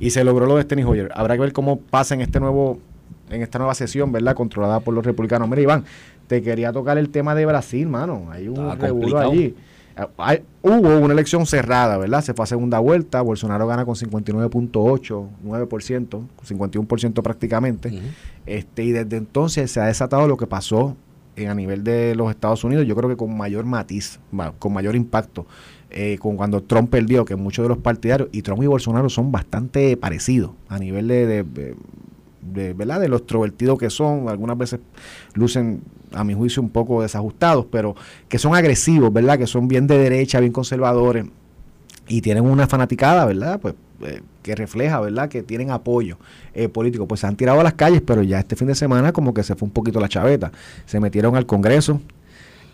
[0.00, 1.10] y se logró lo de Steny Hoyer.
[1.14, 2.78] Habrá que ver cómo pasa en este nuevo,
[3.30, 4.34] en esta nueva sesión, ¿verdad?
[4.34, 5.48] Controlada por los republicanos.
[5.48, 5.84] Mira, Iván,
[6.26, 8.28] te quería tocar el tema de Brasil, mano.
[8.30, 9.54] Hay un revuelo allí.
[10.16, 12.22] hay- hubo una elección cerrada, ¿verdad?
[12.22, 17.88] Se fue a segunda vuelta, Bolsonaro gana con 59.8, 9%, 51% prácticamente.
[17.90, 17.98] Ujú.
[18.46, 20.96] Este, y desde entonces se ha desatado lo que pasó
[21.36, 24.72] en- a nivel de los Estados Unidos, yo creo que con mayor matiz, ma- con
[24.72, 25.46] mayor impacto,
[25.90, 29.30] eh, con cuando Trump perdió, que muchos de los partidarios, y Trump y Bolsonaro son
[29.32, 31.74] bastante parecidos a nivel de, de- de-
[32.42, 32.98] de, ¿verdad?
[33.00, 34.80] de lo extrovertidos que son, algunas veces
[35.34, 37.94] lucen, a mi juicio, un poco desajustados, pero
[38.28, 39.38] que son agresivos, ¿verdad?
[39.38, 41.24] Que son bien de derecha, bien conservadores,
[42.08, 43.60] y tienen una fanaticada, ¿verdad?
[43.60, 43.74] Pues
[44.04, 45.28] eh, que refleja, ¿verdad?
[45.28, 46.18] Que tienen apoyo
[46.54, 47.06] eh, político.
[47.06, 49.42] Pues se han tirado a las calles, pero ya este fin de semana como que
[49.42, 50.52] se fue un poquito la chaveta.
[50.86, 52.00] Se metieron al Congreso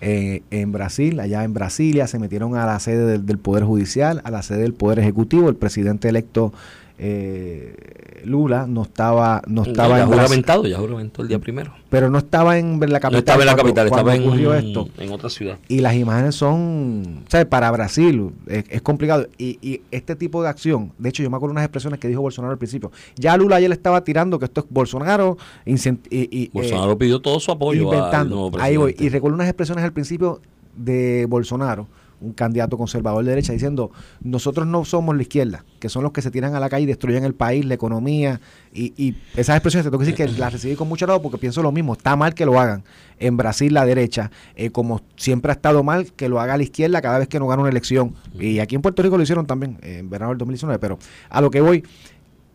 [0.01, 4.21] eh, en Brasil, allá en Brasilia, se metieron a la sede del, del Poder Judicial,
[4.25, 5.49] a la sede del Poder Ejecutivo.
[5.49, 6.53] El presidente electo
[6.99, 11.73] eh, Lula no estaba, no estaba ya en juramentado, ya juramentó el día primero.
[11.89, 13.13] pero no estaba en la capital.
[13.13, 15.59] No estaba en la capital, cuando estaba en, ocurrió esto en otra ciudad.
[15.69, 17.47] y las imágenes son, ¿sabes?
[17.47, 19.29] Para Brasil es, es complicado.
[19.39, 22.21] Y, y este tipo de acción, de hecho, yo me acuerdo unas expresiones que dijo
[22.21, 22.91] Bolsonaro al principio.
[23.17, 25.39] Ya Lula ayer le estaba tirando que esto es Bolsonaro.
[25.65, 25.75] y,
[26.11, 28.37] eh, Bolsonaro pidió todo su apoyo al inventando.
[28.37, 28.97] nuevo Ahí voy.
[28.99, 30.41] Y recuerdo unas expresiones al principio
[30.77, 31.87] de Bolsonaro,
[32.21, 33.91] un candidato conservador de derecha, diciendo:
[34.21, 36.87] Nosotros no somos la izquierda, que son los que se tiran a la calle y
[36.87, 38.41] destruyen el país, la economía.
[38.73, 41.39] Y, y esas expresiones te tengo que decir que las recibí con mucho lado porque
[41.39, 41.95] pienso lo mismo.
[41.95, 42.85] Está mal que lo hagan
[43.21, 47.01] en Brasil la derecha, eh, como siempre ha estado mal que lo haga la izquierda
[47.03, 48.15] cada vez que no gana una elección.
[48.39, 50.79] Y aquí en Puerto Rico lo hicieron también, eh, en verano del 2019.
[50.79, 50.99] Pero
[51.29, 51.85] a lo que voy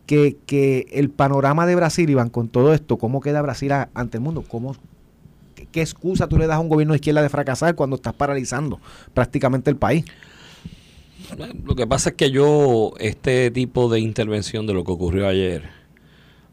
[0.06, 4.22] que, que el panorama de Brasil, Iván, con todo esto, cómo queda Brasil ante el
[4.22, 4.76] mundo, cómo,
[5.74, 8.80] qué, excusa tú le das a un gobierno de izquierda de fracasar cuando estás paralizando
[9.12, 10.04] prácticamente el país.
[11.64, 15.64] Lo que pasa es que yo, este tipo de intervención de lo que ocurrió ayer,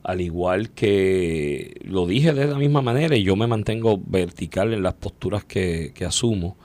[0.03, 4.83] al igual que lo dije de la misma manera, y yo me mantengo vertical en
[4.83, 6.57] las posturas que, que asumo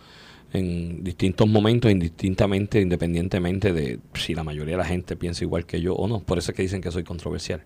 [0.52, 5.80] en distintos momentos, indistintamente, independientemente de si la mayoría de la gente piensa igual que
[5.80, 6.20] yo o no.
[6.20, 7.62] Por eso es que dicen que soy controversial.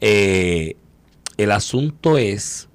[0.00, 0.76] Eh,
[1.36, 2.67] el asunto es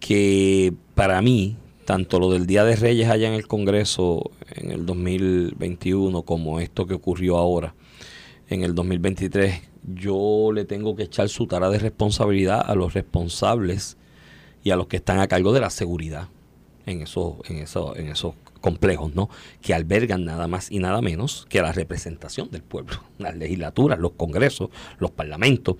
[0.00, 4.86] que para mí, tanto lo del Día de Reyes allá en el Congreso en el
[4.86, 7.74] 2021 como esto que ocurrió ahora
[8.48, 9.60] en el 2023,
[9.94, 13.96] yo le tengo que echar su tara de responsabilidad a los responsables
[14.62, 16.28] y a los que están a cargo de la seguridad
[16.86, 19.28] en esos, en esos, en esos complejos, ¿no?
[19.60, 23.00] Que albergan nada más y nada menos que la representación del pueblo.
[23.18, 25.76] Las legislaturas, los congresos, los parlamentos,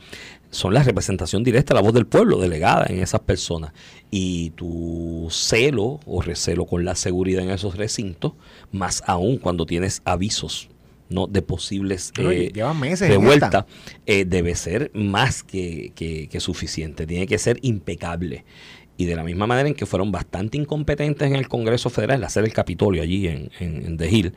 [0.51, 3.73] son la representación directa, la voz del pueblo delegada en esas personas.
[4.11, 8.33] Y tu celo o recelo con la seguridad en esos recintos,
[8.73, 10.69] más aún cuando tienes avisos
[11.09, 11.27] ¿no?
[11.27, 13.67] de posibles eh, meses revueltas, esta.
[14.07, 18.45] eh, debe ser más que, que- que suficiente, tiene que ser impecable.
[18.99, 22.45] Y de la misma manera en que fueron bastante incompetentes en el Congreso Federal, hacer
[22.45, 24.33] el Capitolio allí en, en, en The Hill,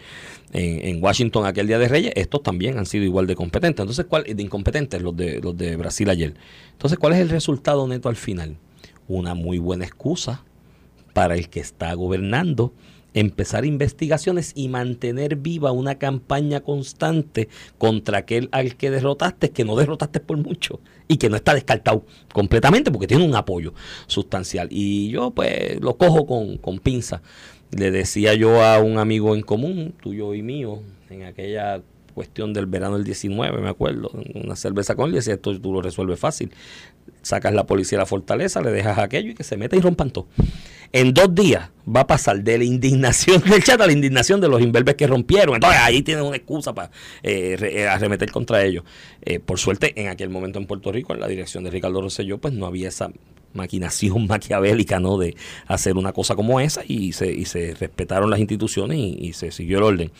[0.51, 3.83] en, Washington aquel día de Reyes, estos también han sido igual de competentes.
[3.83, 6.33] Entonces, ¿cuál, de incompetentes los de, los de Brasil ayer.
[6.71, 8.57] Entonces, ¿cuál es el resultado neto al final?
[9.07, 10.43] Una muy buena excusa
[11.13, 12.73] para el que está gobernando
[13.13, 19.75] empezar investigaciones y mantener viva una campaña constante contra aquel al que derrotaste, que no
[19.75, 23.73] derrotaste por mucho y que no está descartado completamente porque tiene un apoyo
[24.07, 24.67] sustancial.
[24.71, 27.21] Y yo pues lo cojo con, con pinza.
[27.71, 31.81] Le decía yo a un amigo en común, tuyo y mío, en aquella
[32.19, 35.71] cuestión del verano del 19, me acuerdo, una cerveza con él, y decía, esto tú
[35.71, 36.51] lo resuelves fácil.
[37.21, 40.11] Sacas la policía a la fortaleza, le dejas aquello y que se meta y rompan
[40.11, 40.27] todo.
[40.91, 44.47] En dos días va a pasar de la indignación del chat a la indignación de
[44.47, 45.55] los imberbes que rompieron.
[45.55, 46.91] Entonces ahí tienen una excusa para
[47.21, 48.83] eh, eh, arremeter contra ellos.
[49.21, 52.39] Eh, por suerte, en aquel momento en Puerto Rico, en la dirección de Ricardo Rosselló,
[52.39, 53.11] pues no había esa
[53.53, 55.35] maquinación maquiavélica no de
[55.67, 59.77] hacer una cosa como esa y se, y se respetaron las instituciones y se siguió
[59.77, 60.11] el orden.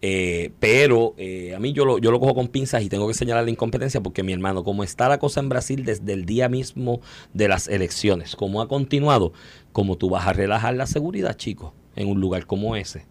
[0.00, 3.14] Eh, pero eh, a mí yo lo, yo lo cojo con pinzas y tengo que
[3.14, 6.48] señalar la incompetencia porque mi hermano, como está la cosa en Brasil desde el día
[6.48, 7.00] mismo
[7.34, 9.32] de las elecciones, como ha continuado,
[9.72, 13.06] como tú vas a relajar la seguridad, chicos, en un lugar como ese.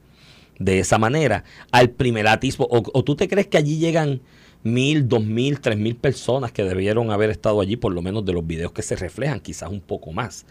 [0.59, 4.21] De esa manera, al primer atisbo, o, o tú te crees que allí llegan
[4.63, 8.33] mil, dos mil, tres mil personas que debieron haber estado allí, por lo menos de
[8.33, 10.45] los videos que se reflejan, quizás un poco más.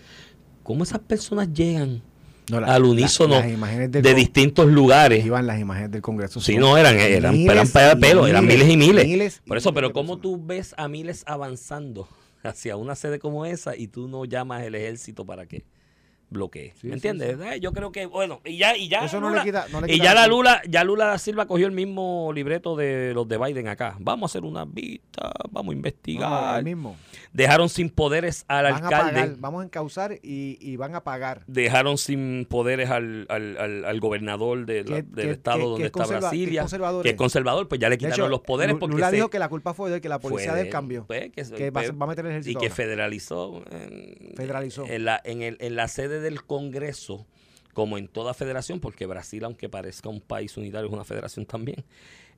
[0.63, 2.03] ¿Cómo esas personas llegan
[2.51, 5.25] No, la- al unísono de distintos lugares?
[5.25, 6.41] Iban las imágenes del Congreso.
[6.41, 9.05] Sí, no, eran, eran, miles eran pelo, eran miles y miles.
[9.07, 10.23] miles Por eso, miles pero ¿cómo personas.
[10.23, 12.09] tú ves a miles avanzando
[12.43, 15.65] hacia una sede como esa y tú no llamas el ejército para qué?
[16.31, 16.73] Bloquee.
[16.81, 17.39] Sí, ¿Me sí, entiendes?
[17.55, 19.93] Eh, Yo creo que, bueno, y ya, y ya, Eso no le quita- no le
[19.95, 20.27] y ya la.
[20.27, 23.97] Lula, ya Lula Silva cogió el mismo libreto de los de Biden acá.
[24.01, 26.59] Vamos a hacer una vista, vamos a No, investigar.
[26.59, 26.97] el mismo.
[27.33, 29.13] Dejaron sin poderes al Van a alcalde.
[29.21, 31.43] pagar, vamos a encauzar y, y van a pagar.
[31.47, 35.65] Dejaron sin poderes al, al, al- al gobernador de la- Que- del que- estado que-
[35.65, 38.29] donde que está conserva- que Brasilia, conservador que es conservador, pues ya le quitaron hecho,
[38.29, 40.55] los poderes porque Lula se- dijo que la culpa fue de él, que la policía
[40.55, 41.05] de del cambio.
[41.07, 42.75] pues, que, que va, va a meter el y ejército que ahora.
[42.75, 44.87] federalizó, en, Federalizó.
[44.87, 47.27] En, la, en, el, en la sede del Congreso,
[47.73, 51.85] como en toda federación, porque Brasil, aunque parezca un país unitario, es una federación también,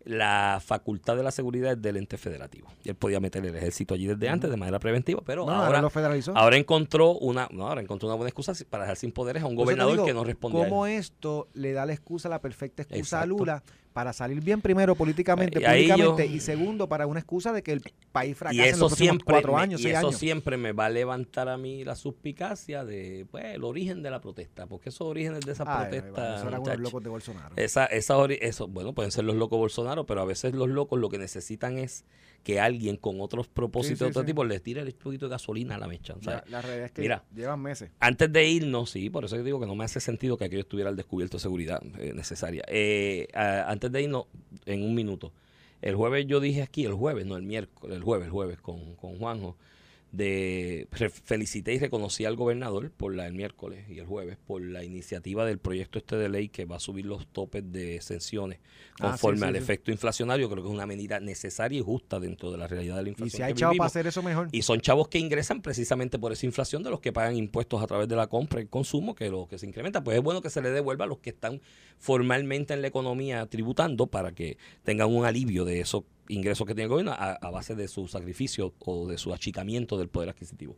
[0.04, 2.68] la facultad de la seguridad es del ente federativo.
[2.82, 5.82] Y él podía meter el ejército allí desde antes de manera preventiva, pero No, ahora
[5.82, 6.36] lo federalizó.
[6.36, 9.54] ahora encontró una no, ahora encontró una buena excusa para dejar sin poderes a un
[9.54, 10.36] gobernador digo, que no a él.
[10.40, 13.26] ¿Cómo esto le da la excusa, la perfecta excusa a.
[13.26, 13.62] Lula
[13.92, 17.62] para salir bien primero políticamente, Y ahí públicamente yo- y segundo para una excusa de
[17.62, 17.82] que el
[18.12, 20.16] país y fracase en los próximos siempre cuatro me- años, y eso años?
[20.16, 24.20] siempre me va a levantar a mí la suspicacia de pues el origen de la
[24.20, 27.02] protesta porque esos orígenes de esa Ay, ay, protesta vale, eso eran unos muchacho, locos
[27.02, 27.54] de Bolsonaro.
[27.56, 31.08] esa, esa eso bueno pueden ser los locos Bolsonaro pero a veces los locos lo
[31.08, 32.04] que necesitan es
[32.42, 34.26] que alguien con otros propósitos Sí, sí, de otro sí.
[34.26, 37.22] tipo les tire el poquito de gasolina a la mecha La, realidad es que Mira.
[37.34, 37.90] llevan meses.
[38.00, 40.62] Antes de irnos, sí, por eso yo digo que no me hace sentido que aquello
[40.62, 42.62] estuviera al descubierto de seguridad eh, necesaria.
[42.68, 44.24] Eh, a- antes de irnos,
[44.64, 45.32] en un minuto,
[45.82, 48.94] el jueves yo dije aquí, el jueves, no el miércoles, el jueves, el jueves con,
[48.96, 49.56] con Juanjo,
[50.10, 50.88] de
[51.24, 55.44] felicité y reconocí al gobernador por la el miércoles y el jueves por la iniciativa
[55.44, 58.58] del proyecto este de ley que va a subir los topes de exenciones
[59.00, 59.58] Ah, conforme sí, sí, al sí.
[59.58, 60.48] efecto inflacionario.
[60.50, 63.12] Creo que es una medida necesaria y justa dentro de la realidad de la Y
[63.12, 63.42] inflación.
[63.44, 63.78] hay que chavos vivimos.
[63.84, 64.48] para hacer eso mejor.
[64.50, 67.86] Y son chavos que ingresan precisamente por esa inflación de los que pagan impuestos a
[67.86, 70.02] través de la compra y consumo, que lo que se incrementa.
[70.02, 71.60] Pues es bueno que se le devuelva a los que están
[71.98, 76.84] formalmente en la economía tributando para que tengan un alivio de esos ingresos que tiene
[76.84, 80.76] el gobierno a, a base de su sacrificio o de su achicamiento del poder adquisitivo.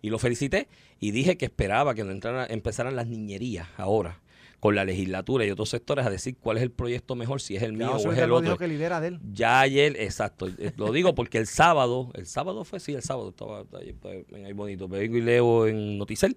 [0.00, 4.20] Y lo felicité y dije que esperaba que no entrara, empezaran las niñerías ahora
[4.62, 7.64] con la legislatura y otros sectores a decir cuál es el proyecto mejor, si es
[7.64, 8.56] el mío o es el otro.
[8.56, 9.20] que lidera de él.
[9.32, 13.30] Ya ayer, exacto, eh, lo digo porque el sábado, el sábado fue, sí, el sábado,
[13.30, 13.96] estaba ahí,
[14.44, 16.36] ahí bonito, vengo y leo en Noticel,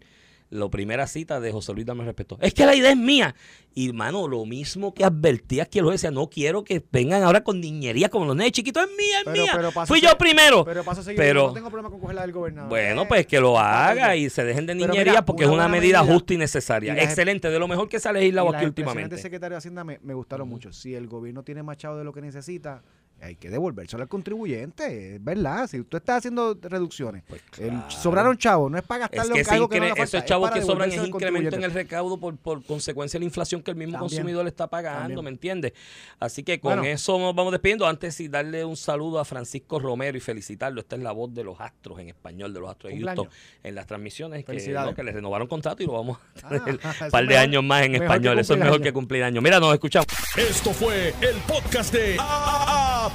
[0.51, 2.37] la primera cita de José Luis Dame respecto.
[2.39, 3.35] Es que la idea es mía.
[3.73, 7.59] Y, mano, lo mismo que advertí aquí, lo decía, no quiero que vengan ahora con
[7.59, 9.51] niñería como los nenes chiquitos, es mía, es Pero- mía.
[9.53, 10.63] pero Fui yo primero.
[10.63, 12.69] Pero paso seguido, Pero- no tengo problema con coger la del gobernador.
[12.69, 15.67] Bueno, pues que lo haga y se dejen de Pero niñería mira, porque es una
[15.67, 16.13] medida medida.
[16.13, 16.95] justa y necesaria.
[16.95, 19.17] Y Excelente, de lo mejor que se ha legislado aquí últimamente.
[19.17, 20.71] secretario de Hacienda me, me gustaron mucho.
[20.71, 22.81] Si el gobierno tiene más chavo de lo que necesita,
[23.25, 25.67] hay que devolvérselo al contribuyente, es verdad.
[25.67, 29.77] Si tú estás haciendo reducciones, Pues el- sobraron chavos, no es para Es gastarlo que
[29.77, 32.37] en que no esos es chavos para que sobran es incremento en el recaudo por,
[32.37, 34.09] por consecuencia de la inflación que el mismo También.
[34.09, 35.23] consumidor le está pagando, También.
[35.23, 35.73] ¿me entiendes?
[36.19, 36.83] Así que con Bueno.
[36.85, 37.85] eso nos vamos despidiendo.
[37.87, 40.81] Antes sí darle un saludo a Francisco Romero y felicitarlo.
[40.81, 42.99] Esta es la voz de los astros en español, de los astros de.
[43.01, 43.29] Houston
[43.63, 46.61] en las transmisiones que, no, que le renovaron contrato y lo vamos a Ah, tener
[46.75, 48.39] un es par de mejor- años más en español.
[48.39, 48.83] Eso es mejor años.
[48.83, 49.43] que cumplir años.
[49.43, 50.07] Mira, nos escuchamos.
[50.37, 53.14] Esto fue el podcast de A, A-